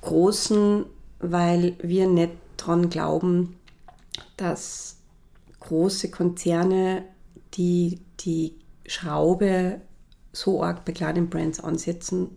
[0.00, 0.86] großen,
[1.20, 3.56] weil wir nicht daran glauben,
[4.36, 4.96] dass
[5.60, 7.04] große Konzerne
[7.54, 8.54] die die
[8.86, 9.80] Schraube
[10.32, 12.28] so arg bei kleinen Brands ansetzen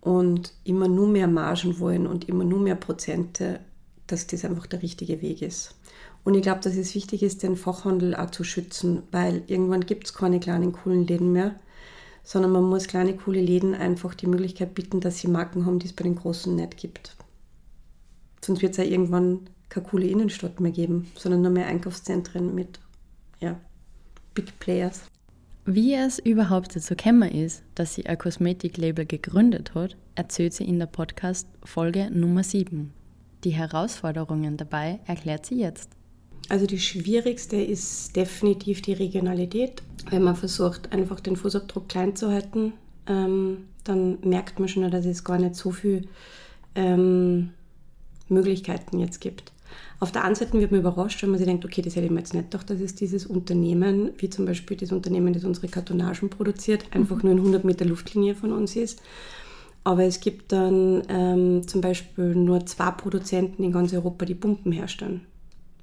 [0.00, 3.60] und immer nur mehr Margen wollen und immer nur mehr Prozente,
[4.06, 5.74] dass das einfach der richtige Weg ist.
[6.24, 10.06] Und ich glaube, dass es wichtig ist, den Fachhandel auch zu schützen, weil irgendwann gibt
[10.06, 11.54] es keine kleinen coolen Läden mehr,
[12.22, 15.86] sondern man muss kleine coole Läden einfach die Möglichkeit bieten, dass sie Marken haben, die
[15.86, 17.16] es bei den großen nicht gibt.
[18.44, 22.78] Sonst wird es ja irgendwann keine coole Innenstadt mehr geben, sondern nur mehr Einkaufszentren mit
[23.40, 23.58] ja,
[24.34, 25.02] Big Players.
[25.64, 30.78] Wie es überhaupt dazu gekommen ist, dass sie ein Kosmetiklabel gegründet hat, erzählt sie in
[30.78, 32.92] der Podcast-Folge Nummer 7.
[33.44, 35.97] Die Herausforderungen dabei erklärt sie jetzt.
[36.48, 39.82] Also die schwierigste ist definitiv die Regionalität.
[40.10, 42.72] Wenn man versucht, einfach den Fußabdruck klein zu halten,
[43.06, 46.02] ähm, dann merkt man schon, dass es gar nicht so viele
[46.74, 47.50] ähm,
[48.28, 49.52] Möglichkeiten jetzt gibt.
[50.00, 52.12] Auf der einen Seite wird man überrascht, wenn man sich denkt, okay, das hätte ich
[52.12, 55.68] mir jetzt nicht gedacht, dass es dieses Unternehmen, wie zum Beispiel das Unternehmen, das unsere
[55.68, 57.22] Kartonagen produziert, einfach mhm.
[57.24, 59.02] nur in 100 Meter Luftlinie von uns ist.
[59.84, 64.72] Aber es gibt dann ähm, zum Beispiel nur zwei Produzenten in ganz Europa, die Pumpen
[64.72, 65.22] herstellen.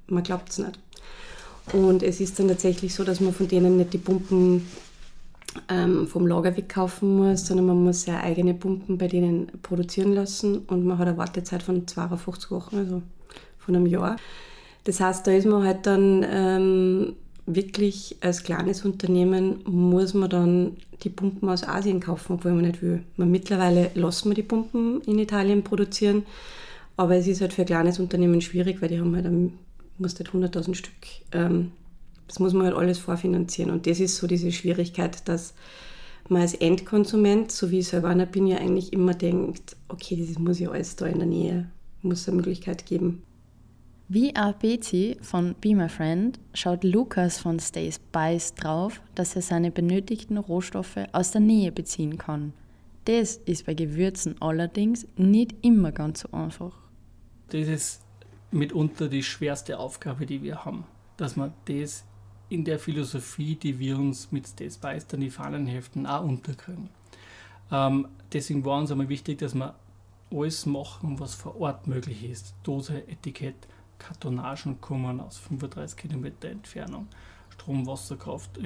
[0.08, 0.78] Man glaubt es nicht.
[1.72, 4.68] Und es ist dann tatsächlich so, dass man von denen nicht die Pumpen
[5.68, 10.58] ähm, vom Lager wegkaufen muss, sondern man muss seine eigene Pumpen bei denen produzieren lassen
[10.66, 12.76] und man hat eine Wartezeit von 52 Wochen.
[12.76, 13.02] Also
[13.66, 14.16] von einem Jahr.
[14.84, 20.76] Das heißt, da ist man halt dann ähm, wirklich als kleines Unternehmen muss man dann
[21.02, 23.02] die Pumpen aus Asien kaufen, obwohl man nicht will.
[23.16, 26.24] Man, mittlerweile lassen wir die Pumpen in Italien produzieren,
[26.96, 29.52] aber es ist halt für ein kleines Unternehmen schwierig, weil die haben halt, ein,
[29.98, 30.94] muss halt 100.000 Stück,
[31.32, 31.72] ähm,
[32.28, 35.54] das muss man halt alles vorfinanzieren und das ist so diese Schwierigkeit, dass
[36.28, 40.38] man als Endkonsument, so wie ich selber einer bin, ja eigentlich immer denkt, okay, das
[40.38, 41.70] muss ja alles da in der Nähe,
[42.02, 43.22] muss es eine Möglichkeit geben.
[44.08, 49.42] Wie auch Betsy von Be My Friend schaut Lukas von Stay Spice drauf, dass er
[49.42, 52.52] seine benötigten Rohstoffe aus der Nähe beziehen kann.
[53.06, 56.72] Das ist bei Gewürzen allerdings nicht immer ganz so einfach.
[57.48, 58.05] Das ist
[58.56, 60.84] mitunter die schwerste Aufgabe, die wir haben,
[61.16, 62.04] dass man das
[62.48, 66.88] in der Philosophie, die wir uns mit Spice dann die Fahnen heften, auch unterkriegen.
[67.70, 69.74] Ähm, deswegen war uns einmal wichtig, dass wir
[70.30, 72.54] alles machen, was vor Ort möglich ist.
[72.62, 73.56] Dose, Etikett,
[73.98, 77.08] Kartonagen kommen aus 35 Kilometer Entfernung.
[77.50, 78.58] Strom, Wasserkraft.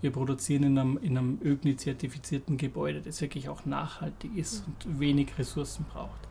[0.00, 5.36] Wir produzieren in einem, in einem ÖGNI-zertifizierten Gebäude, das wirklich auch nachhaltig ist und wenig
[5.38, 6.27] Ressourcen braucht.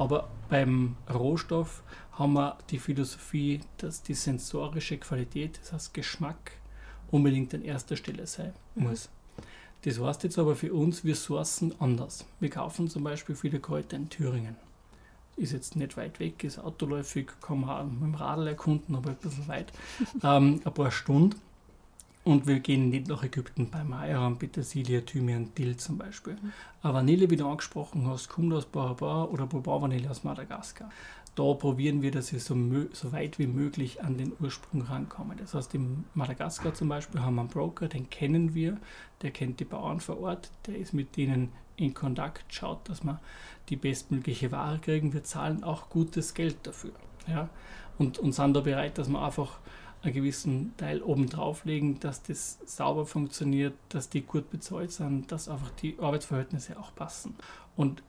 [0.00, 1.82] Aber beim Rohstoff
[2.12, 6.52] haben wir die Philosophie, dass die sensorische Qualität, das heißt Geschmack,
[7.10, 8.88] unbedingt an erster Stelle sein mhm.
[8.88, 9.10] muss.
[9.82, 12.24] Das heißt jetzt aber für uns, wir sourcen anders.
[12.40, 14.56] Wir kaufen zum Beispiel viele Kräuter in Thüringen
[15.40, 19.16] ist jetzt nicht weit weg, ist autoläufig, kann man mit dem Radl erkunden, aber ein
[19.16, 19.72] bisschen weit,
[20.22, 21.40] ähm, ein paar Stunden.
[22.22, 26.34] Und wir gehen nicht nach Ägypten bei Majoran, Petersilie, Thymian, Dill zum Beispiel.
[26.34, 26.52] Mhm.
[26.82, 30.90] Aber Vanille, wie du angesprochen hast, kommt aus Bourbon oder Bourbon Vanille aus Madagaskar.
[31.34, 32.56] Da probieren wir, dass wir so,
[32.92, 35.38] so, weit wie möglich an den Ursprung rankommen.
[35.38, 38.76] Das heißt, in Madagaskar zum Beispiel haben wir einen Broker, den kennen wir,
[39.22, 43.20] der kennt die Bauern vor Ort, der ist mit denen in Kontakt, schaut, dass wir
[43.70, 45.12] die bestmögliche Ware kriegen.
[45.14, 46.92] Wir zahlen auch gutes Geld dafür.
[47.26, 47.48] Ja?
[47.96, 49.58] Und, und sind da bereit, dass wir einfach
[50.02, 55.48] einen gewissen Teil oben drauflegen, dass das sauber funktioniert, dass die gut bezahlt sind, dass
[55.48, 57.36] einfach die Arbeitsverhältnisse auch passen.
[57.76, 58.02] Und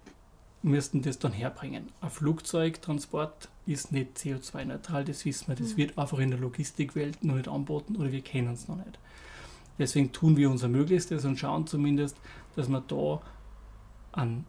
[0.63, 1.89] müssten das dann herbringen.
[2.01, 5.55] Ein Flugzeugtransport ist nicht CO2-neutral, das wissen wir.
[5.55, 5.77] Das mhm.
[5.77, 8.99] wird einfach in der Logistikwelt noch nicht anboten oder wir kennen es noch nicht.
[9.79, 12.15] Deswegen tun wir unser Möglichstes und schauen zumindest,
[12.55, 13.21] dass wir da
[14.11, 14.45] an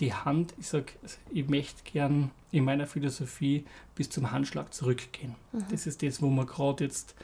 [0.00, 0.92] die Hand, ich sage,
[1.32, 5.34] ich möchte gern in meiner Philosophie bis zum Handschlag zurückgehen.
[5.52, 5.64] Mhm.
[5.70, 7.14] Das ist das, wo wir gerade jetzt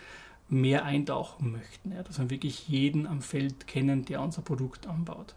[0.48, 5.34] mehr eintauchen möchten, ja, dass wir wirklich jeden am Feld kennen, der unser Produkt anbaut.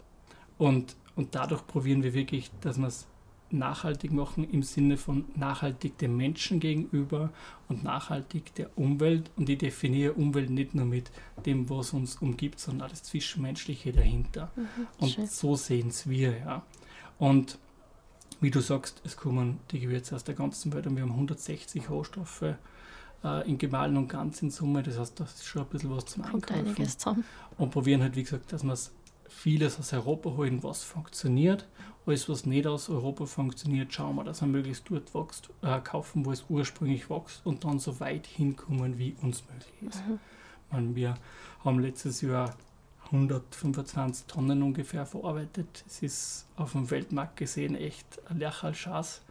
[0.58, 3.06] Und, und dadurch probieren wir wirklich, dass wir es
[3.50, 7.30] nachhaltig machen im Sinne von nachhaltig dem Menschen gegenüber
[7.68, 9.30] und nachhaltig der Umwelt.
[9.36, 11.10] Und ich definiere Umwelt nicht nur mit
[11.46, 14.50] dem, was uns umgibt, sondern alles Zwischenmenschliche dahinter.
[14.56, 14.66] Mhm,
[14.98, 15.26] und schön.
[15.26, 16.36] so sehen es wir.
[16.36, 16.62] Ja.
[17.24, 17.58] Und
[18.42, 21.88] wie du sagst, es kommen die Gewürze aus der ganzen Welt und wir haben 160
[21.88, 22.42] Rohstoffe
[23.24, 24.82] äh, in Gemahlen und ganz in Summe.
[24.82, 26.68] Das heißt, das ist schon ein bisschen was zum Kommt Einkaufen.
[26.68, 27.24] einiges zusammen.
[27.56, 28.92] Und probieren halt, wie gesagt, dass wir es
[29.26, 31.66] vieles aus Europa holen, was funktioniert.
[32.04, 36.26] Alles, was nicht aus Europa funktioniert, schauen wir, dass wir möglichst dort wächst, äh, kaufen,
[36.26, 40.06] wo es ursprünglich wächst und dann so weit hinkommen, wie uns möglich ist.
[40.06, 40.18] Mhm.
[40.70, 41.14] Meine, wir
[41.64, 42.54] haben letztes Jahr
[43.06, 45.84] 125 Tonnen ungefähr verarbeitet.
[45.86, 49.22] Es ist auf dem Weltmarkt gesehen echt ein Lächerlschatz.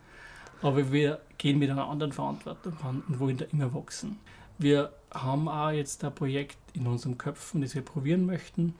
[0.61, 4.19] Aber wir gehen mit einer anderen Verantwortung ran und wollen da immer wachsen.
[4.57, 8.75] Wir haben auch jetzt ein Projekt in unseren Köpfen, das wir probieren möchten,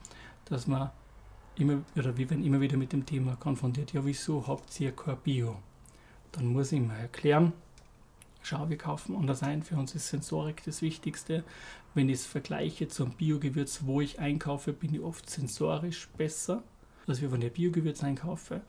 [0.46, 0.92] dass wir
[1.56, 5.16] immer, oder wir werden immer wieder mit dem Thema konfrontiert, ja, wieso habt ihr kein
[5.18, 5.56] Bio?
[6.32, 7.52] Dann muss ich mal erklären,
[8.44, 9.62] schau, wir kaufen anders ein.
[9.62, 11.44] Für uns ist Sensorik das Wichtigste.
[11.94, 16.62] Wenn ich es vergleiche zum Biogewürz, wo ich einkaufe, bin ich oft sensorisch besser,
[17.06, 18.60] als wenn ich Biogewürz einkaufe.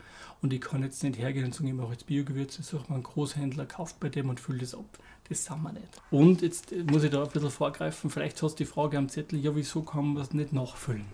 [0.41, 3.03] Und ich kann jetzt nicht hergehen und sagen, ich mache jetzt Biogewürze, suche mal einen
[3.03, 4.85] Großhändler, kauft bei dem und füllt das ab.
[5.27, 6.01] Das sind wir nicht.
[6.11, 9.39] Und jetzt muss ich da ein bisschen vorgreifen, vielleicht hast du die Frage am Zettel,
[9.39, 11.05] ja, wieso kann man das nicht nachfüllen?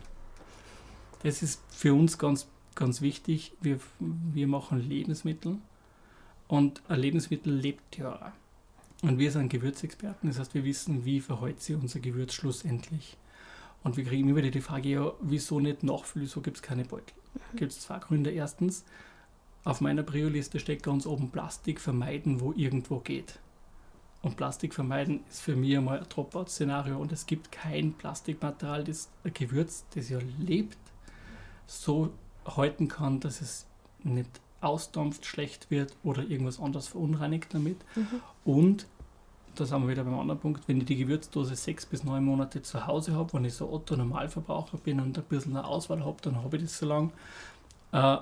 [1.24, 3.54] Das ist für uns ganz, ganz wichtig.
[3.62, 5.60] Wir, wir machen Lebensmittel
[6.48, 8.34] und ein Lebensmittel lebt ja.
[9.02, 13.18] Und wir sind Gewürzexperten, das heißt, wir wissen, wie verhält sich unser Gewürz schlussendlich.
[13.84, 16.86] Und wir kriegen immer wieder die Frage, ja, wieso nicht nachfüllen, wieso gibt es keine
[16.86, 17.16] Beutel?
[17.34, 17.58] Mhm.
[17.58, 18.30] Gibt es zwei Gründe.
[18.30, 18.86] Erstens,
[19.64, 23.40] auf meiner Prio-Liste steht ganz oben Plastik vermeiden, wo irgendwo geht.
[24.22, 29.10] Und Plastik vermeiden ist für mich einmal ein Dropout-Szenario und es gibt kein Plastikmaterial, das
[29.24, 30.78] ein Gewürz, das ja lebt,
[31.66, 32.14] so
[32.46, 33.66] halten kann, dass es
[34.04, 37.78] nicht ausdampft, schlecht wird oder irgendwas anderes verunreinigt damit.
[37.96, 38.22] Mhm.
[38.46, 38.86] Und,
[39.56, 42.62] da sind wir wieder beim anderen Punkt, wenn ich die Gewürzdose sechs bis neun Monate
[42.62, 46.38] zu Hause habe, wenn ich so Otto-Normalverbraucher bin und ein bisschen eine Auswahl habe, dann
[46.38, 47.10] habe ich das so lange,
[47.92, 48.18] äh,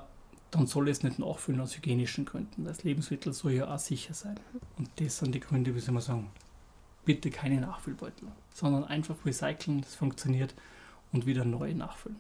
[0.52, 2.66] dann soll ich es nicht nachfüllen aus hygienischen Gründen.
[2.66, 4.40] Das Lebensmittel soll ja auch sicher sein.
[4.78, 6.32] Und das sind die Gründe, wie soll man sagen,
[7.06, 10.56] bitte keine Nachfüllbeutel, sondern einfach recyceln, das funktioniert
[11.12, 12.18] und wieder neu nachfüllen.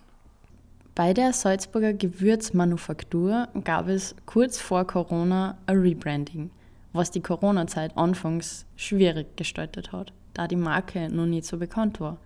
[0.96, 6.52] Bei der Salzburger Gewürzmanufaktur gab es kurz vor Corona ein Rebranding,
[6.94, 12.18] was die Corona-Zeit anfangs schwierig gestaltet hat, da die Marke noch nicht so bekannt war.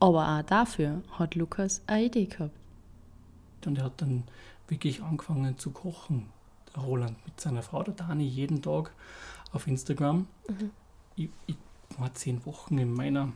[0.00, 2.56] Aber auch dafür hat Lukas eine Idee gehabt.
[3.66, 4.24] Und er hat dann
[4.68, 6.26] wirklich angefangen zu kochen,
[6.74, 8.92] der Roland, mit seiner Frau, der Dani, jeden Tag
[9.52, 10.26] auf Instagram.
[10.48, 10.70] Mhm.
[11.16, 11.56] Ich, ich,
[11.96, 13.32] war zehn Wochen in meiner,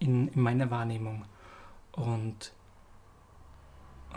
[0.00, 1.24] in, in meiner Wahrnehmung.
[1.92, 2.52] Und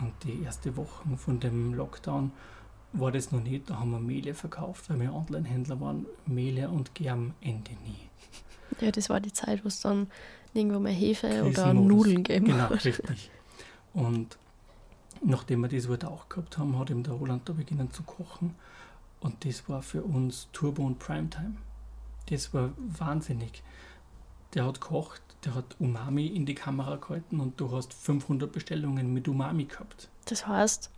[0.00, 2.32] und die erste Woche von dem Lockdown
[2.92, 3.70] war das noch nicht.
[3.70, 6.06] Da haben wir Mehle verkauft, weil wir Online-Händler waren.
[6.26, 8.08] Mehle und Germ Ende nie.
[8.80, 10.08] Ja, das war die Zeit, wo es dann
[10.52, 13.30] irgendwo mehr Hefe oder Nudeln gegeben Genau, richtig.
[13.92, 14.36] Und
[15.22, 18.54] nachdem wir das Wort auch gehabt haben, hat eben der Roland da beginnen zu kochen.
[19.20, 21.54] Und das war für uns Turbo und Primetime.
[22.26, 23.62] Das war wahnsinnig.
[24.54, 29.12] Der hat kocht, der hat Umami in die Kamera gehalten und du hast 500 Bestellungen
[29.12, 30.08] mit Umami gehabt.
[30.26, 30.90] Das heißt,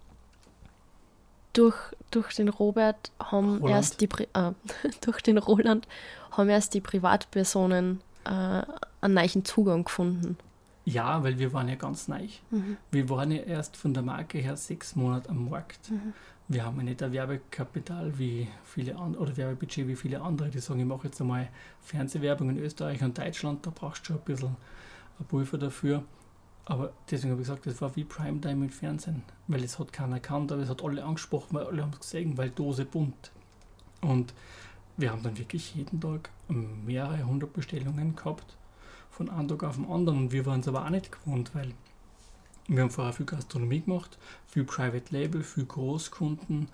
[1.53, 1.77] durch,
[2.11, 3.71] durch den Robert haben Roland.
[3.71, 4.53] erst die äh,
[5.01, 5.89] durch den Roland
[6.31, 8.63] haben erst die Privatpersonen äh,
[9.01, 10.37] einen neuen Zugang gefunden.
[10.85, 12.29] Ja, weil wir waren ja ganz neu.
[12.51, 12.77] Mhm.
[12.93, 15.91] Wir waren ja erst von der Marke her sechs Monate am Markt.
[15.91, 16.13] Mhm.
[16.49, 20.61] Wir haben ja nicht ein Werbekapital wie viele andere oder Werbebudget wie viele andere, die
[20.61, 21.49] sagen, ich mache jetzt einmal
[21.81, 24.57] Fernsehwerbung in Österreich und Deutschland, da brauchst du schon ein bisschen
[25.19, 26.05] ein Pulver dafür.
[26.67, 30.17] Aber deswegen habe ich gesagt, das war wie Primetime mit Fernsehen, weil es hat keiner
[30.17, 33.33] erkannt, aber es hat alle angesprochen, weil alle haben es gesehen, weil Dose bunt.
[34.01, 34.33] Und
[34.97, 38.57] wir haben dann wirklich jeden Tag mehrere hundert Bestellungen gehabt,
[39.11, 40.19] von einem Tag auf den anderen.
[40.19, 41.73] Und wir waren es aber auch nicht gewohnt, weil
[42.69, 46.69] wir haben vorher viel Gastronomie gemacht, viel Private Label, viel Großkunden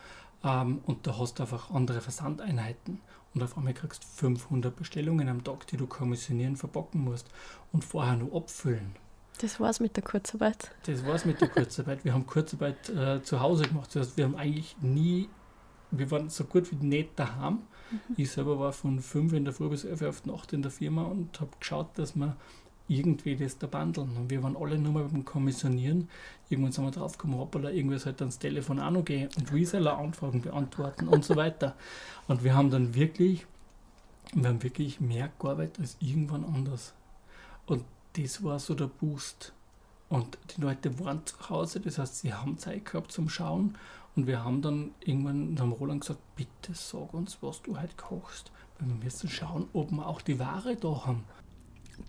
[0.44, 3.00] ähm, und da hast du einfach andere Versandeinheiten.
[3.34, 7.28] Und auf einmal kriegst du 500 Bestellungen am Tag, die du kommissionieren, verpacken musst
[7.72, 8.94] und vorher nur abfüllen.
[9.40, 10.70] Das war's mit der Kurzarbeit.
[10.84, 12.04] Das war's mit der Kurzarbeit.
[12.04, 13.88] Wir haben Kurzarbeit äh, zu Hause gemacht.
[13.94, 15.28] Das heißt, wir haben eigentlich nie,
[15.90, 17.62] wir waren so gut wie nicht daheim.
[17.90, 17.98] Mhm.
[18.18, 21.04] Ich selber war von 5 in der Früh bis 11 auf Nacht in der Firma
[21.04, 22.36] und habe geschaut, dass wir
[22.88, 24.16] irgendwie das da bandeln.
[24.16, 26.08] Und wir waren alle nur mal beim Kommissionieren.
[26.48, 31.08] Irgendwann sind wir draufgekommen, hoppala, irgendwie sollte ans Telefon auch noch gehen und Reseller-Anfragen beantworten
[31.08, 31.74] und so weiter.
[32.28, 33.46] Und wir haben dann wirklich,
[34.34, 36.92] wir haben wirklich mehr gearbeitet als irgendwann anders.
[37.66, 39.52] Und das war so der Boost.
[40.08, 43.76] Und die Leute waren zu Hause, das heißt, sie haben Zeit gehabt zum Schauen.
[44.14, 48.52] Und wir haben dann irgendwann haben Roland gesagt, bitte sag uns, was du heute kochst.
[48.78, 51.24] Weil wir müssen schauen, ob wir auch die Ware da haben.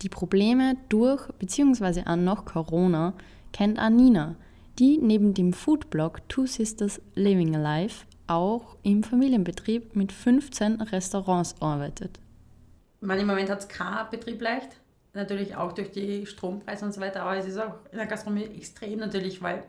[0.02, 2.02] Die Probleme durch bzw.
[2.04, 3.14] an noch Corona
[3.52, 4.36] kennt Anina,
[4.78, 12.18] die neben dem Foodblog Two Sisters Living Alive auch im Familienbetrieb mit 15 Restaurants arbeitet.
[13.00, 14.70] Meine, Im Moment hat es kein Betrieb leicht,
[15.12, 18.44] natürlich auch durch die Strompreise und so weiter, aber es ist auch in der Gastronomie
[18.56, 19.62] extrem natürlich, weil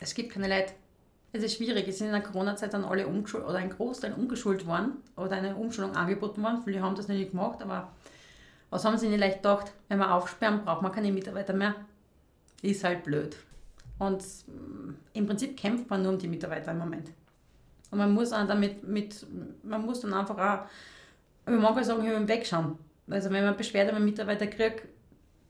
[0.00, 0.72] es gibt keine Leute.
[1.34, 1.88] Es ist schwierig.
[1.88, 5.56] Es sind in der Corona-Zeit dann alle umgeschult oder ein Großteil umgeschult worden oder eine
[5.56, 6.62] Umschulung angeboten worden.
[6.64, 7.92] Viele haben das nicht gemacht, aber
[8.72, 9.70] was haben sie nicht leicht gedacht?
[9.88, 11.74] Wenn wir aufsperren, braucht man keine Mitarbeiter mehr.
[12.62, 13.36] Ist halt blöd.
[13.98, 17.10] Und mm, im Prinzip kämpft man nur um die Mitarbeiter im Moment.
[17.90, 19.26] Und man muss dann damit mit,
[19.62, 20.66] man muss dann einfach auch,
[21.44, 22.78] man mag sagen, über den Weg schauen.
[23.10, 24.88] Also wenn man Beschwerde über einen Mitarbeiter kriegt,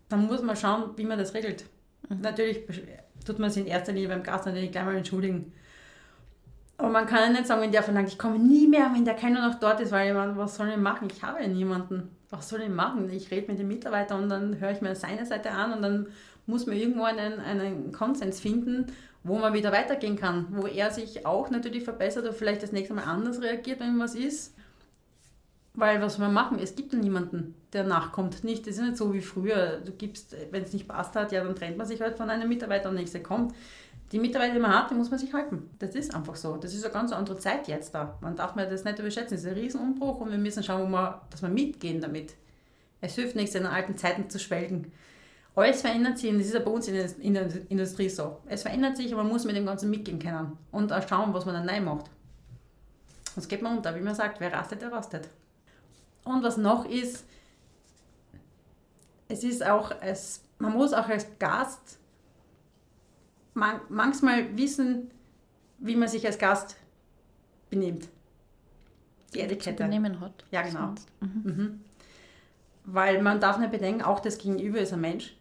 [0.08, 1.64] dann muss man schauen, wie man das regelt.
[2.08, 2.22] Mhm.
[2.22, 2.62] Natürlich
[3.24, 5.52] tut man sich in erster Linie beim Gast natürlich gleich mal entschuldigen.
[6.76, 9.14] Aber man kann ja nicht sagen, wenn der verlangt, ich komme nie mehr, wenn der
[9.14, 11.06] keiner noch dort ist, weil ich meine, was soll ich machen?
[11.12, 12.10] Ich habe ja niemanden.
[12.32, 13.10] Was soll ich machen?
[13.10, 16.06] Ich rede mit dem Mitarbeiter und dann höre ich mir seine Seite an und dann
[16.46, 18.86] muss man irgendwo einen, einen Konsens finden,
[19.22, 22.94] wo man wieder weitergehen kann, wo er sich auch natürlich verbessert oder vielleicht das nächste
[22.94, 24.54] Mal anders reagiert, wenn was ist.
[25.74, 28.44] Weil was wir machen, es gibt niemanden, der nachkommt.
[28.44, 29.80] Nicht, das ist nicht so wie früher.
[29.82, 32.48] Du gibst, wenn es nicht passt hat, ja, dann trennt man sich halt von einem
[32.48, 33.54] Mitarbeiter und der nächste kommt.
[34.12, 35.70] Die Mitarbeiter, die man hat, die muss man sich halten.
[35.78, 36.58] Das ist einfach so.
[36.58, 38.18] Das ist eine ganz andere Zeit jetzt da.
[38.20, 39.36] Man darf mir das nicht überschätzen.
[39.36, 42.34] Das ist ein Riesenumbruch und wir müssen schauen, wir, dass wir mitgehen damit.
[43.00, 44.92] Es hilft nichts, in den alten Zeiten zu schwelgen.
[45.54, 48.38] Alles verändert sich und das ist ja bei uns in der Industrie so.
[48.46, 51.46] Es verändert sich, aber man muss mit dem Ganzen mitgehen können und auch schauen, was
[51.46, 52.10] man dann neu macht.
[53.34, 53.94] Sonst geht man unter.
[53.94, 55.28] Wie man sagt, wer rastet, der rastet.
[56.24, 57.24] Und was noch ist,
[59.28, 61.98] es ist auch, es, man muss auch als Gast
[63.54, 65.10] man, manchmal wissen,
[65.78, 66.76] wie man sich als Gast
[67.70, 68.08] benimmt.
[69.34, 69.84] Die Etikette.
[69.84, 70.44] Benehmen hat.
[70.50, 70.94] Ja, genau.
[71.20, 71.42] Mhm.
[71.44, 71.80] Mhm.
[72.84, 75.36] Weil man darf nicht bedenken, auch das Gegenüber ist ein Mensch.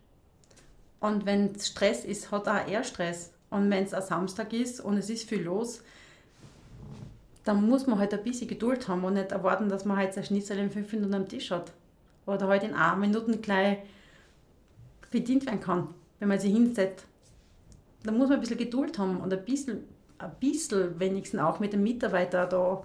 [0.99, 3.33] Und wenn Stress ist, hat auch er Stress.
[3.49, 5.83] Und wenn es ein Samstag ist und es ist viel los,
[7.43, 10.23] dann muss man halt ein bisschen Geduld haben und nicht erwarten, dass man halt sein
[10.23, 11.71] Schnitzel in fünf Minuten am Tisch hat.
[12.25, 13.79] Oder halt in acht Minuten gleich
[15.09, 15.89] bedient werden kann,
[16.19, 17.05] wenn man sich hinsetzt.
[18.03, 19.83] Da muss man ein bisschen Geduld haben und ein bisschen,
[20.19, 22.83] ein bisschen wenigstens auch mit dem Mitarbeiter da.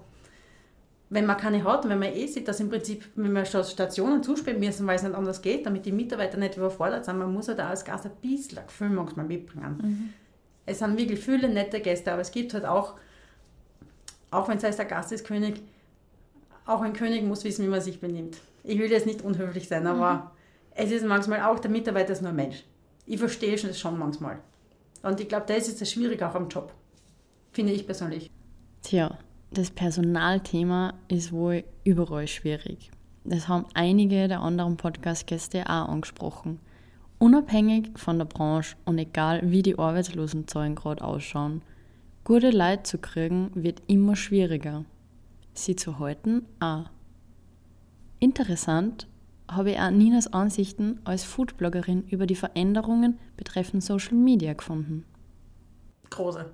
[1.09, 4.25] Wenn man keine hat und wenn man eh sieht, dass im Prinzip, wenn wir Stationen
[4.25, 7.47] zuspielen müssen, weil es nicht anders geht, damit die Mitarbeiter nicht überfordert sind, man muss
[7.47, 9.79] halt auch als Gast ein bisschen Gefühl manchmal mitbringen.
[9.81, 10.13] Mhm.
[10.65, 12.97] Es sind wirklich viele nette Gäste, aber es gibt halt auch
[14.31, 15.63] auch wenn es heißt, der Gast ist König,
[16.65, 18.39] auch ein König muss wissen, wie man sich benimmt.
[18.65, 20.21] Ich will jetzt nicht unhöflich sein, aber mhm.
[20.75, 22.65] es ist manchmal auch, der Mitarbeiter ist nur ein Mensch.
[23.07, 24.39] Ich verstehe das schon manchmal.
[25.03, 26.73] Und ich glaube, das ist das Schwierige auch am Job.
[27.53, 28.31] Finde ich persönlich.
[28.83, 29.17] Tja,
[29.53, 32.91] das Personalthema ist wohl überall schwierig.
[33.25, 36.61] Das haben einige der anderen Podcast-Gäste auch angesprochen.
[37.19, 41.63] Unabhängig von der Branche und egal wie die Arbeitslosenzahlen gerade ausschauen,
[42.27, 44.85] Gute Leute zu kriegen wird immer schwieriger.
[45.55, 46.91] Sie zu halten auch.
[48.19, 49.07] Interessant
[49.49, 55.05] habe ich auch Ninas Ansichten als Foodbloggerin über die Veränderungen betreffend Social Media gefunden.
[56.11, 56.53] Große.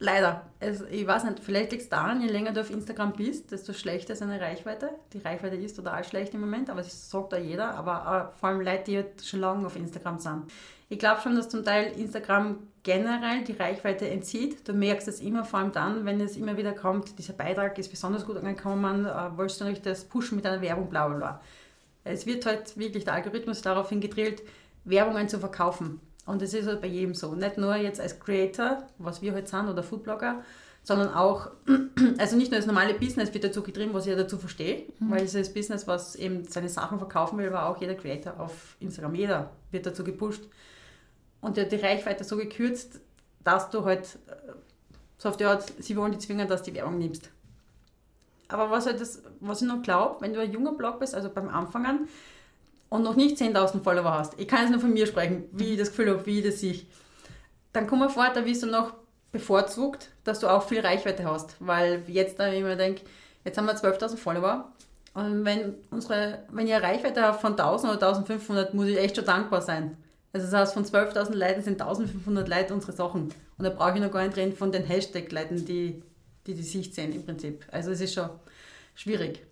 [0.00, 0.42] Leider.
[0.60, 3.72] Also ich weiß nicht, vielleicht liegt es daran, je länger du auf Instagram bist, desto
[3.72, 4.90] schlechter ist eine Reichweite.
[5.12, 7.74] Die Reichweite ist total schlecht im Moment, aber das sagt da jeder.
[7.74, 10.44] Aber vor allem Leute, die halt schon lange auf Instagram sind.
[10.88, 14.68] Ich glaube schon, dass zum Teil Instagram generell die Reichweite entzieht.
[14.68, 17.88] Du merkst es immer, vor allem dann, wenn es immer wieder kommt, dieser Beitrag ist
[17.88, 21.40] besonders gut angekommen, äh, wolltest du natürlich das pushen mit einer Werbung, bla bla bla.
[22.04, 24.42] Es wird halt wirklich der Algorithmus daraufhin gedrillt,
[24.84, 26.00] Werbungen zu verkaufen.
[26.26, 27.34] Und das ist halt bei jedem so.
[27.34, 30.42] Nicht nur jetzt als Creator, was wir halt sind, oder Foodblogger,
[30.82, 31.50] sondern auch,
[32.18, 35.10] also nicht nur das normale Business wird dazu getrieben, was ich dazu verstehe, mhm.
[35.10, 38.38] weil es ist das Business, was eben seine Sachen verkaufen will, aber auch jeder Creator
[38.38, 40.44] auf Instagram, jeder wird dazu gepusht
[41.40, 43.00] und die Reichweite so gekürzt,
[43.42, 44.52] dass du halt äh,
[45.18, 47.30] so auf die Art, sie wollen dich zwingen, dass du die Werbung nimmst.
[48.48, 51.30] Aber was, halt das, was ich noch glaube, wenn du ein junger Blog bist, also
[51.30, 52.08] beim Anfang an,
[52.88, 55.78] und noch nicht 10.000 Follower hast, ich kann jetzt nur von mir sprechen, wie ich
[55.78, 56.80] das Gefühl habe, wie ich das sehe,
[57.72, 58.94] dann komm mal vor, da wirst du noch
[59.32, 61.56] bevorzugt, dass du auch viel Reichweite hast.
[61.58, 63.02] Weil jetzt da immer denke,
[63.44, 64.72] jetzt haben wir 12.000 Follower
[65.14, 69.16] und wenn, unsere, wenn ich eine Reichweite habe von 1.000 oder 1.500, muss ich echt
[69.16, 69.96] schon dankbar sein.
[70.32, 73.32] Also das heißt, von 12.000 Leuten sind 1.500 Leute unsere Sachen.
[73.56, 76.02] Und da brauche ich noch gar nicht reden von den Hashtag-Leuten, die,
[76.46, 77.64] die die Sicht sehen im Prinzip.
[77.70, 78.28] Also es ist schon
[78.96, 79.46] schwierig.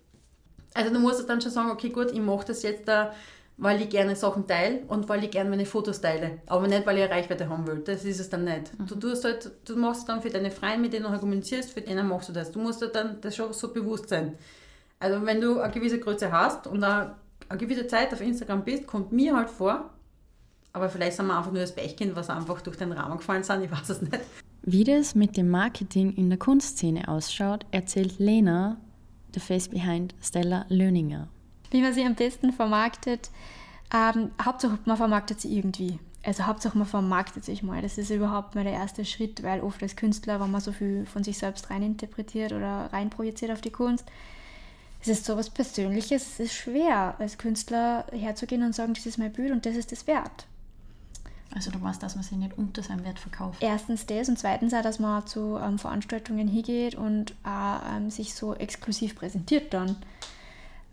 [0.73, 3.13] Also du musst dann schon sagen, okay gut, ich mache das jetzt da,
[3.57, 6.39] weil ich gerne Sachen teile und weil ich gerne meine Fotos teile.
[6.47, 7.83] Aber nicht, weil ich eine Reichweite haben will.
[7.85, 8.77] Das ist es dann nicht.
[8.79, 8.87] Mhm.
[8.87, 12.07] Du tust halt, du machst dann für deine Freunde, mit denen du kommunizierst, für denen
[12.07, 12.51] machst du das.
[12.51, 14.35] Du musst halt dann das schon so bewusst sein.
[14.99, 17.15] Also wenn du eine gewisse Größe hast und eine,
[17.49, 19.89] eine gewisse Zeit auf Instagram bist, kommt mir halt vor,
[20.71, 23.63] aber vielleicht sind wir einfach nur das Pechkind, was einfach durch den Rahmen gefallen sind,
[23.63, 24.19] ich weiß es nicht.
[24.63, 28.77] Wie das mit dem Marketing in der Kunstszene ausschaut, erzählt Lena,
[29.33, 31.27] the face behind Stella Löninger.
[31.71, 33.31] Wie man sie am besten vermarktet,
[33.93, 35.99] ähm, Hauptsache man vermarktet sie irgendwie.
[36.25, 37.81] also Hauptsache man vermarktet sich mal.
[37.81, 41.05] Das ist überhaupt mal der erste Schritt, weil oft als Künstler, wenn man so viel
[41.05, 44.05] von sich selbst reininterpretiert oder reinprojiziert auf die Kunst,
[45.01, 49.17] es ist so was Persönliches, es ist schwer, als Künstler herzugehen und sagen, das ist
[49.17, 50.47] mein Bild und das ist das Wert.
[51.55, 53.61] Also du weißt, dass man sich nicht unter seinem Wert verkauft.
[53.61, 58.33] Erstens das und zweitens auch, dass man zu ähm, Veranstaltungen hingeht und auch, ähm, sich
[58.33, 59.97] so exklusiv präsentiert dann.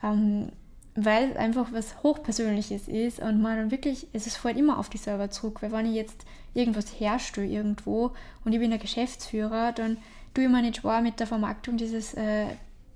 [0.03, 0.53] Ähm,
[0.95, 4.89] weil es einfach was Hochpersönliches ist und man dann wirklich, es ist fällt immer auf
[4.89, 8.13] die Server zurück, weil wenn ich jetzt irgendwas herstelle irgendwo
[8.45, 9.99] und ich bin der Geschäftsführer, dann
[10.35, 12.47] tue ich mir nicht schwer mit der Vermarktung dieses äh,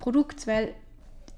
[0.00, 0.74] Produkts, weil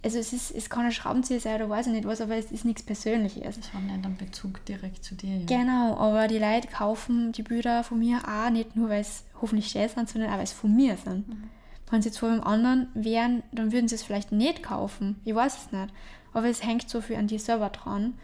[0.06, 2.52] also es, ist, es kann ein Schraubenzieher sein oder weiß ich nicht was, aber es
[2.52, 3.58] ist nichts Persönliches.
[3.58, 5.36] Es hat nicht einen Bezug direkt zu dir.
[5.38, 5.46] Ja.
[5.46, 9.66] Genau, aber die Leute kaufen die Bilder von mir auch nicht nur, weil es hoffentlich
[9.66, 11.26] schön sind, sondern auch, weil es von mir sind.
[11.26, 11.50] Mhm.
[11.90, 15.16] Wenn sie jetzt vor einem anderen wären, dann würden sie es vielleicht nicht kaufen.
[15.24, 15.92] Ich weiß es nicht.
[16.32, 18.14] Aber es hängt so viel an die Server dran.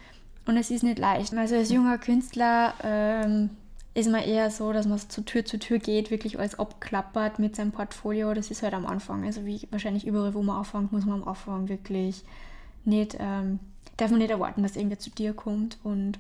[0.46, 1.34] Und es ist nicht leicht.
[1.34, 3.50] Also als junger Künstler ähm,
[3.94, 7.56] ist man eher so, dass man zu Tür zu Tür geht, wirklich alles abklappert mit
[7.56, 8.32] seinem Portfolio.
[8.32, 9.24] Das ist halt am Anfang.
[9.24, 12.24] Also wie wahrscheinlich überall, wo man anfängt, muss man am Anfang wirklich
[12.84, 13.58] nicht, ähm,
[13.98, 16.18] darf man nicht erwarten, dass irgendwer zu dir kommt und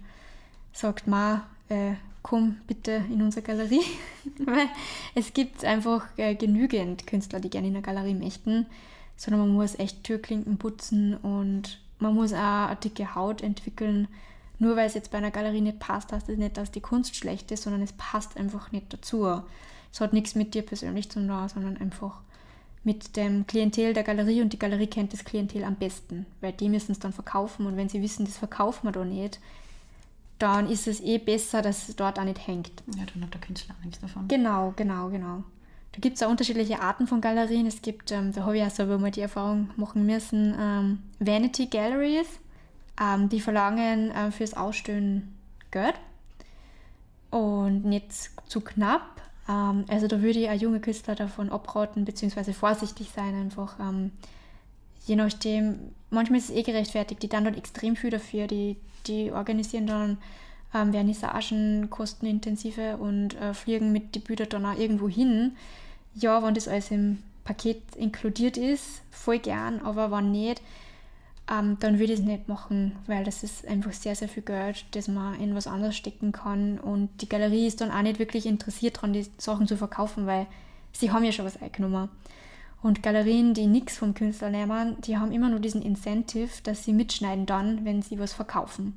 [0.72, 3.84] sagt, ma, äh, komm bitte in unsere Galerie.
[4.38, 4.68] Weil
[5.14, 8.66] es gibt einfach äh, genügend Künstler, die gerne in der Galerie möchten,
[9.16, 14.08] sondern man muss echt Türklinken putzen und man muss auch eine dicke Haut entwickeln,
[14.62, 17.16] nur weil es jetzt bei einer Galerie nicht passt, heißt das nicht, dass die Kunst
[17.16, 19.42] schlecht ist, sondern es passt einfach nicht dazu.
[19.92, 22.20] Es hat nichts mit dir persönlich zu tun, sondern einfach
[22.84, 26.68] mit dem Klientel der Galerie und die Galerie kennt das Klientel am besten, weil die
[26.68, 29.40] müssen es dann verkaufen und wenn sie wissen, das verkaufen wir da nicht,
[30.38, 32.70] dann ist es eh besser, dass es dort auch nicht hängt.
[32.96, 34.28] Ja, dann hat der Künstler auch nichts davon.
[34.28, 35.42] Genau, genau, genau.
[35.92, 37.66] Da gibt es auch unterschiedliche Arten von Galerien.
[37.66, 41.66] Es gibt, ähm, da habe ich auch selber mal die Erfahrung machen müssen, ähm, Vanity
[41.66, 42.28] Galleries.
[43.00, 45.34] Ähm, die verlangen äh, fürs Ausstellen
[45.70, 45.94] Geld
[47.30, 48.12] und nicht
[48.46, 49.22] zu knapp.
[49.48, 53.78] Ähm, also da würde ich auch junge Künstler davon abraten, beziehungsweise vorsichtig sein einfach.
[53.80, 54.12] Ähm,
[55.06, 55.78] je nachdem,
[56.10, 58.76] manchmal ist es eh gerechtfertigt, die dann dort extrem viel dafür, die,
[59.06, 60.18] die organisieren dann
[60.74, 65.56] ähm, Vernissagen, kostenintensive und äh, fliegen mit die Bücher dann auch irgendwo hin.
[66.14, 70.60] Ja, wenn das alles im Paket inkludiert ist, voll gern, aber wenn nicht,
[71.52, 74.86] ähm, dann würde ich es nicht machen, weil das ist einfach sehr, sehr viel Geld,
[74.92, 76.78] das man in was anderes stecken kann.
[76.78, 80.46] Und die Galerie ist dann auch nicht wirklich interessiert daran, die Sachen zu verkaufen, weil
[80.92, 82.08] sie haben ja schon was eingenommen.
[82.82, 86.92] Und Galerien, die nichts vom Künstler nehmen, die haben immer nur diesen Incentive, dass sie
[86.92, 88.94] mitschneiden dann, wenn sie was verkaufen.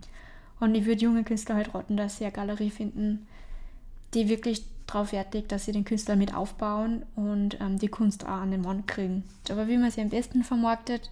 [0.59, 3.27] Und ich würde junge Künstler halt raten, dass sie eine Galerie finden,
[4.13, 8.29] die wirklich darauf fertigt, dass sie den Künstler mit aufbauen und ähm, die Kunst auch
[8.29, 9.23] an den Mann kriegen.
[9.49, 11.11] Aber wie man sie am besten vermarktet,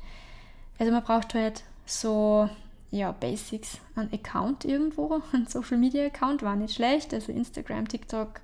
[0.80, 2.50] also man braucht halt so
[2.94, 8.42] ja, Basics, ein Account irgendwo, ein Social Media Account war nicht schlecht, also Instagram, TikTok,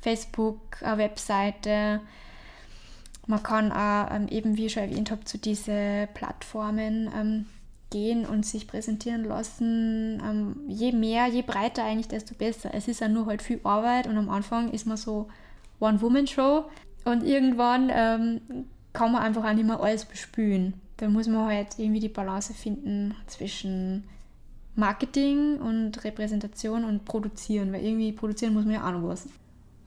[0.00, 2.00] Facebook, eine Webseite.
[3.26, 7.46] Man kann auch ähm, eben, wie ich schon erwähnt habe, zu diesen Plattformen ähm,
[7.90, 10.22] gehen und sich präsentieren lassen.
[10.22, 12.74] Ähm, je mehr, je breiter eigentlich, desto besser.
[12.74, 15.28] Es ist ja nur halt viel Arbeit und am Anfang ist man so
[15.80, 16.66] One-Woman-Show
[17.04, 18.40] und irgendwann ähm,
[18.92, 22.54] kann man einfach auch nicht mehr alles bespülen da muss man halt irgendwie die Balance
[22.54, 24.04] finden zwischen
[24.74, 29.26] Marketing und Repräsentation und Produzieren, weil irgendwie produzieren muss man ja auch noch was.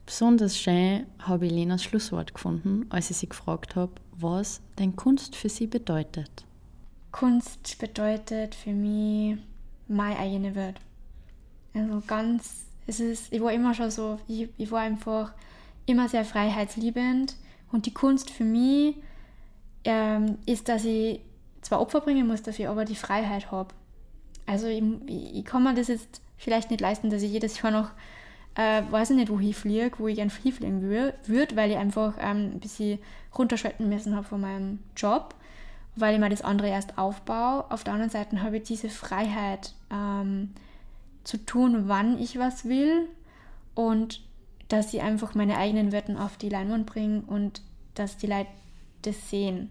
[0.06, 5.36] Besonders schön habe ich Lenas Schlusswort gefunden, als ich sie gefragt habe, was denn Kunst
[5.36, 6.46] für sie bedeutet.
[7.12, 9.38] Kunst bedeutet für mich
[9.88, 10.80] meine eigene Welt.
[11.74, 15.34] Also ganz, es ist, ich war immer schon so, ich, ich war einfach
[15.86, 17.36] immer sehr freiheitsliebend
[17.72, 18.96] und die Kunst für mich
[19.84, 21.22] ähm, ist, dass ich
[21.62, 23.74] zwar Opfer bringen muss dafür, aber die Freiheit habe.
[24.46, 27.92] Also ich, ich, kann mir das jetzt vielleicht nicht leisten, dass ich jedes Jahr noch,
[28.56, 32.16] äh, weiß ich nicht, wo ich fliege, wo ich gerne hinfliegen würde, weil ich einfach
[32.20, 33.00] ähm, ein bisschen
[33.38, 35.36] runterschalten müssen habe von meinem Job,
[35.96, 37.70] weil ich mir das andere erst aufbaue.
[37.70, 40.54] Auf der anderen Seite habe ich diese Freiheit ähm,
[41.24, 43.08] zu tun, wann ich was will
[43.76, 44.22] und
[44.68, 47.62] dass ich einfach meine eigenen Werten auf die Leinwand bringe und
[47.96, 48.50] dass die Leute
[49.02, 49.70] das sehen.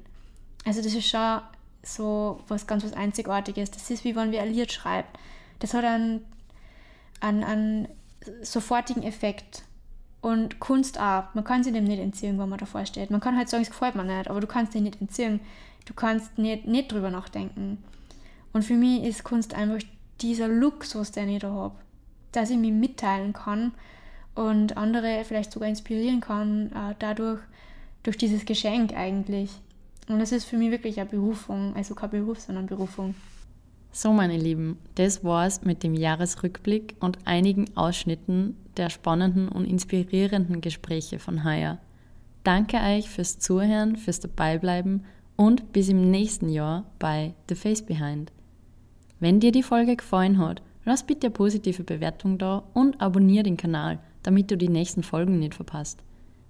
[0.65, 1.41] Also das ist schon
[1.83, 3.71] so was ganz was Einzigartiges.
[3.71, 5.19] Das ist wie wenn wir ein Lied schreibt.
[5.59, 6.25] Das hat einen,
[7.21, 7.89] einen, einen
[8.43, 9.63] sofortigen Effekt.
[10.21, 11.33] Und Kunst auch.
[11.35, 13.11] Man kann sich dem nicht entziehen, wenn man davor steht.
[13.11, 15.41] Man kann halt sagen, es gefällt mir nicht, aber du kannst dich nicht entziehen.
[15.85, 17.83] Du kannst nicht, nicht drüber nachdenken.
[18.53, 19.79] Und für mich ist Kunst einfach
[20.21, 21.77] dieser Luxus, den ich da habe.
[22.33, 23.73] Dass ich mich mitteilen kann
[24.35, 27.41] und andere vielleicht sogar inspirieren kann, äh, dadurch,
[28.03, 29.51] durch dieses Geschenk eigentlich.
[30.09, 33.15] Und das ist für mich wirklich eine Berufung, also kein Beruf, sondern Berufung.
[33.93, 40.61] So, meine Lieben, das war's mit dem Jahresrückblick und einigen Ausschnitten der spannenden und inspirierenden
[40.61, 41.79] Gespräche von heuer.
[42.45, 45.05] Danke euch fürs Zuhören, fürs Dabeibleiben
[45.37, 48.33] und bis im nächsten Jahr bei The Face Behind.
[49.21, 53.57] Wenn dir die Folge gefallen hat, lass bitte eine positive Bewertung da und abonniere den
[53.57, 56.03] Kanal, damit du die nächsten Folgen nicht verpasst.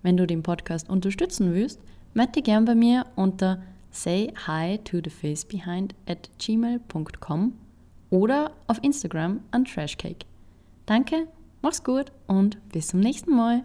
[0.03, 1.81] Wenn du den Podcast unterstützen willst,
[2.15, 7.53] melde dich gern bei mir unter say hi to the face behind at gmail.com
[8.11, 10.25] oder auf Instagram an Trashcake.
[10.87, 11.27] Danke,
[11.63, 13.65] mach's gut und bis zum nächsten Mal.